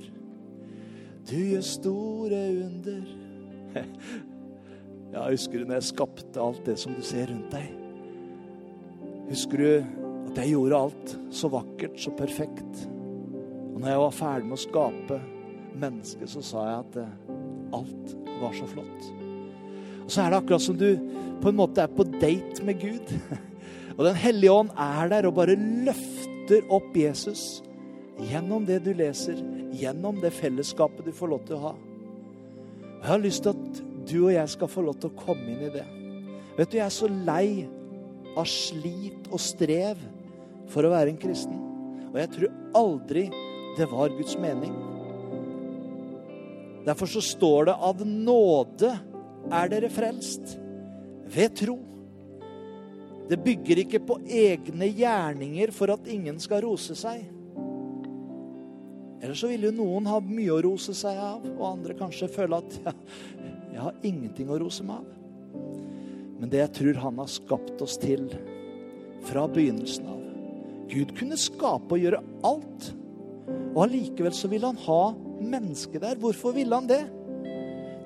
Du 1.30 1.38
gjør 1.38 1.66
store 1.66 2.44
under. 2.66 3.06
Ja, 5.10 5.24
husker 5.26 5.58
du 5.58 5.66
når 5.66 5.80
jeg 5.80 5.88
skapte 5.88 6.38
alt 6.38 6.60
det 6.68 6.76
som 6.78 6.94
du 6.94 7.00
ser 7.02 7.32
rundt 7.32 7.50
deg? 7.50 7.72
Husker 9.32 9.58
du 9.64 9.70
at 10.30 10.38
jeg 10.38 10.52
gjorde 10.52 10.82
alt 10.86 11.14
så 11.34 11.50
vakkert, 11.50 11.96
så 11.98 12.14
perfekt? 12.14 12.84
Og 13.72 13.80
når 13.80 13.90
jeg 13.90 14.04
var 14.04 14.14
ferdig 14.20 14.52
med 14.52 14.58
å 14.60 14.62
skape 14.62 15.18
mennesket, 15.82 16.30
så 16.30 16.44
sa 16.46 16.68
jeg 16.68 16.84
at 16.84 17.00
eh, 17.02 17.34
alt 17.80 18.14
var 18.44 18.54
så 18.60 18.70
flott. 18.70 19.10
Så 20.10 20.24
er 20.24 20.32
det 20.32 20.40
akkurat 20.42 20.64
som 20.64 20.78
du 20.78 20.90
på 21.40 21.52
en 21.52 21.60
måte 21.60 21.84
er 21.84 21.92
på 21.94 22.06
date 22.18 22.66
med 22.66 22.82
Gud. 22.82 23.14
Og 23.98 24.06
Den 24.08 24.18
hellige 24.18 24.54
ånd 24.54 24.72
er 24.80 25.10
der 25.12 25.28
og 25.28 25.36
bare 25.36 25.58
løfter 25.60 26.64
opp 26.72 26.96
Jesus 26.96 27.60
gjennom 28.30 28.64
det 28.68 28.78
du 28.86 28.94
leser, 28.96 29.38
gjennom 29.76 30.22
det 30.24 30.32
fellesskapet 30.36 31.08
du 31.08 31.12
får 31.16 31.32
lov 31.34 31.42
til 31.48 31.58
å 31.58 31.64
ha. 31.66 31.74
Jeg 33.00 33.08
har 33.10 33.22
lyst 33.24 33.44
til 33.44 33.56
at 33.56 33.82
du 34.10 34.16
og 34.22 34.32
jeg 34.34 34.54
skal 34.56 34.72
få 34.72 34.86
lov 34.88 34.98
til 35.00 35.12
å 35.12 35.20
komme 35.20 35.52
inn 35.52 35.68
i 35.68 35.74
det. 35.74 35.86
Vet 36.58 36.72
du, 36.72 36.78
Jeg 36.80 36.86
er 36.86 36.96
så 36.96 37.12
lei 37.12 37.68
av 38.40 38.48
slit 38.48 39.28
og 39.32 39.44
strev 39.44 40.00
for 40.72 40.88
å 40.88 40.94
være 40.94 41.14
en 41.14 41.20
kristen. 41.20 41.60
Og 42.10 42.18
jeg 42.20 42.32
tror 42.34 42.56
aldri 42.80 43.28
det 43.78 43.88
var 43.92 44.16
Guds 44.16 44.40
mening. 44.40 44.74
Derfor 46.88 47.12
så 47.12 47.22
står 47.24 47.70
det 47.70 47.76
av 47.76 48.02
nåde 48.08 48.96
er 49.50 49.72
dere 49.72 49.90
frelst 49.92 50.56
ved 51.30 51.56
tro. 51.58 51.78
Det 53.30 53.38
bygger 53.46 53.84
ikke 53.84 54.02
på 54.02 54.18
egne 54.26 54.90
gjerninger 54.90 55.74
for 55.76 55.94
at 55.94 56.08
ingen 56.10 56.40
skal 56.42 56.64
rose 56.66 56.96
seg. 56.98 57.26
Ellers 59.20 59.42
så 59.44 59.50
vil 59.52 59.68
jo 59.68 59.74
noen 59.76 60.08
ha 60.10 60.18
mye 60.24 60.54
å 60.56 60.62
rose 60.64 60.96
seg 60.96 61.18
av, 61.20 61.44
og 61.44 61.66
andre 61.68 61.98
kanskje 62.00 62.32
føle 62.32 62.62
at 62.62 62.78
ja, 62.86 62.94
jeg 63.74 63.84
har 63.84 64.06
ingenting 64.08 64.50
å 64.50 64.60
rose 64.62 64.86
meg 64.88 65.02
av. 65.02 65.18
Men 66.40 66.52
det 66.54 66.64
jeg 66.64 66.76
tror 66.78 67.02
han 67.04 67.20
har 67.20 67.30
skapt 67.30 67.84
oss 67.84 67.98
til 68.00 68.30
fra 69.28 69.44
begynnelsen 69.52 70.08
av 70.08 70.20
Gud 70.90 71.12
kunne 71.18 71.38
skape 71.38 71.94
og 71.94 72.02
gjøre 72.02 72.22
alt. 72.48 72.90
Og 73.76 73.84
allikevel 73.86 74.34
så 74.34 74.50
ville 74.50 74.72
han 74.72 74.80
ha 74.88 75.02
mennesket 75.40 76.02
der. 76.02 76.18
Hvorfor 76.18 76.56
ville 76.56 76.76
han 76.76 76.90
det? 76.90 77.04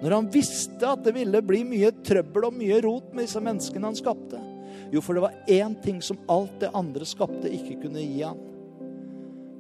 Når 0.04 0.12
han 0.18 0.26
visste 0.28 0.84
at 0.84 1.06
det 1.06 1.14
ville 1.16 1.40
bli 1.48 1.62
mye 1.64 1.94
trøbbel 2.04 2.50
og 2.50 2.58
mye 2.58 2.82
rot 2.84 3.14
med 3.16 3.24
disse 3.24 3.40
menneskene 3.40 3.88
han 3.88 3.96
skapte. 3.96 4.42
Jo, 4.92 5.00
for 5.00 5.16
det 5.16 5.24
var 5.24 5.38
én 5.48 5.78
ting 5.80 6.02
som 6.04 6.20
alt 6.28 6.58
det 6.60 6.74
andre 6.76 7.08
skapte, 7.08 7.48
ikke 7.48 7.80
kunne 7.86 8.04
gi 8.04 8.20
han. 8.20 8.42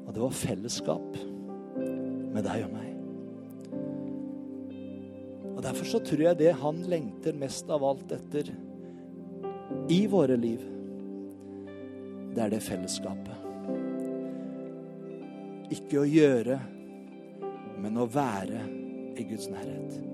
Og 0.03 0.11
det 0.11 0.19
var 0.19 0.35
fellesskap 0.35 1.15
med 2.33 2.43
deg 2.43 2.65
og 2.67 2.75
meg. 2.75 2.89
Og 5.53 5.63
Derfor 5.63 5.87
så 5.87 6.03
tror 6.03 6.25
jeg 6.27 6.41
det 6.41 6.53
han 6.59 6.83
lengter 6.91 7.39
mest 7.39 7.71
av 7.71 7.87
alt 7.87 8.11
etter 8.11 8.51
i 9.87 10.03
våre 10.11 10.35
liv, 10.37 10.59
det 12.35 12.43
er 12.43 12.51
det 12.51 12.63
fellesskapet. 12.65 13.37
Ikke 15.71 16.03
å 16.03 16.09
gjøre, 16.09 16.59
men 17.79 18.01
å 18.01 18.09
være 18.11 18.67
i 19.15 19.25
Guds 19.29 19.47
nærhet. 19.53 20.12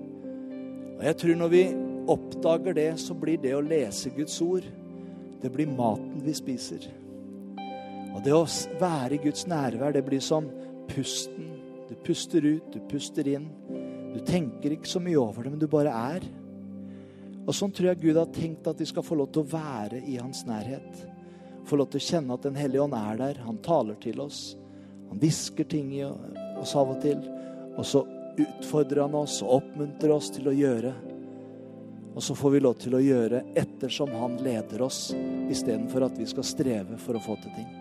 Og 1.00 1.06
jeg 1.08 1.16
tror 1.22 1.38
når 1.40 1.52
vi 1.54 1.64
oppdager 2.12 2.76
det, 2.76 2.90
så 3.00 3.16
blir 3.16 3.40
det 3.40 3.56
å 3.56 3.64
lese 3.64 4.12
Guds 4.12 4.36
ord 4.44 4.66
det 5.40 5.52
blir 5.54 5.70
maten 5.72 6.20
vi 6.26 6.34
spiser. 6.36 6.84
Og 8.12 8.20
det 8.26 8.34
å 8.36 8.44
være 8.82 9.16
i 9.16 9.22
Guds 9.24 9.46
nærvær, 9.48 9.94
det 9.96 10.04
blir 10.04 10.20
som 10.24 10.50
pusten. 10.90 11.54
Du 11.88 11.96
puster 12.04 12.44
ut, 12.44 12.68
du 12.74 12.84
puster 12.92 13.28
inn. 13.32 13.48
Du 14.12 14.20
tenker 14.26 14.76
ikke 14.76 14.90
så 14.90 15.00
mye 15.00 15.20
over 15.22 15.46
det, 15.46 15.54
men 15.54 15.62
du 15.62 15.70
bare 15.72 15.94
er. 15.96 16.28
Og 17.46 17.56
sånn 17.56 17.72
tror 17.72 17.94
jeg 17.94 18.02
Gud 18.04 18.20
har 18.20 18.30
tenkt 18.36 18.68
at 18.68 18.82
vi 18.82 18.90
skal 18.90 19.06
få 19.06 19.16
lov 19.22 19.32
til 19.32 19.46
å 19.46 19.52
være 19.54 20.04
i 20.04 20.20
hans 20.20 20.44
nærhet. 20.50 21.06
Få 21.70 21.80
lov 21.80 21.94
til 21.94 22.02
å 22.02 22.08
kjenne 22.10 22.36
at 22.36 22.44
Den 22.44 22.60
hellige 22.60 22.84
ånd 22.84 22.98
er 22.98 23.24
der. 23.24 23.44
Han 23.46 23.64
taler 23.64 23.96
til 24.04 24.20
oss. 24.22 24.58
Han 25.10 25.22
hvisker 25.22 25.66
ting 25.70 25.94
i 25.96 26.04
oss 26.04 26.76
av 26.76 26.92
og 26.92 27.00
til. 27.06 27.24
Og 27.78 27.86
så 27.88 28.04
utfordrer 28.44 29.02
han 29.06 29.18
oss 29.20 29.40
og 29.46 29.60
oppmuntrer 29.60 30.14
oss 30.16 30.32
til 30.36 30.50
å 30.50 30.56
gjøre 30.56 30.94
Og 32.16 32.24
så 32.26 32.36
får 32.36 32.52
vi 32.52 32.60
lov 32.64 32.80
til 32.82 32.96
å 32.98 33.04
gjøre 33.04 33.44
ettersom 33.60 34.10
han 34.18 34.40
leder 34.44 34.82
oss, 34.82 35.14
istedenfor 35.50 36.08
at 36.10 36.18
vi 36.20 36.26
skal 36.28 36.44
streve 36.44 36.98
for 37.00 37.16
å 37.16 37.22
få 37.24 37.38
til 37.40 37.54
ting. 37.56 37.79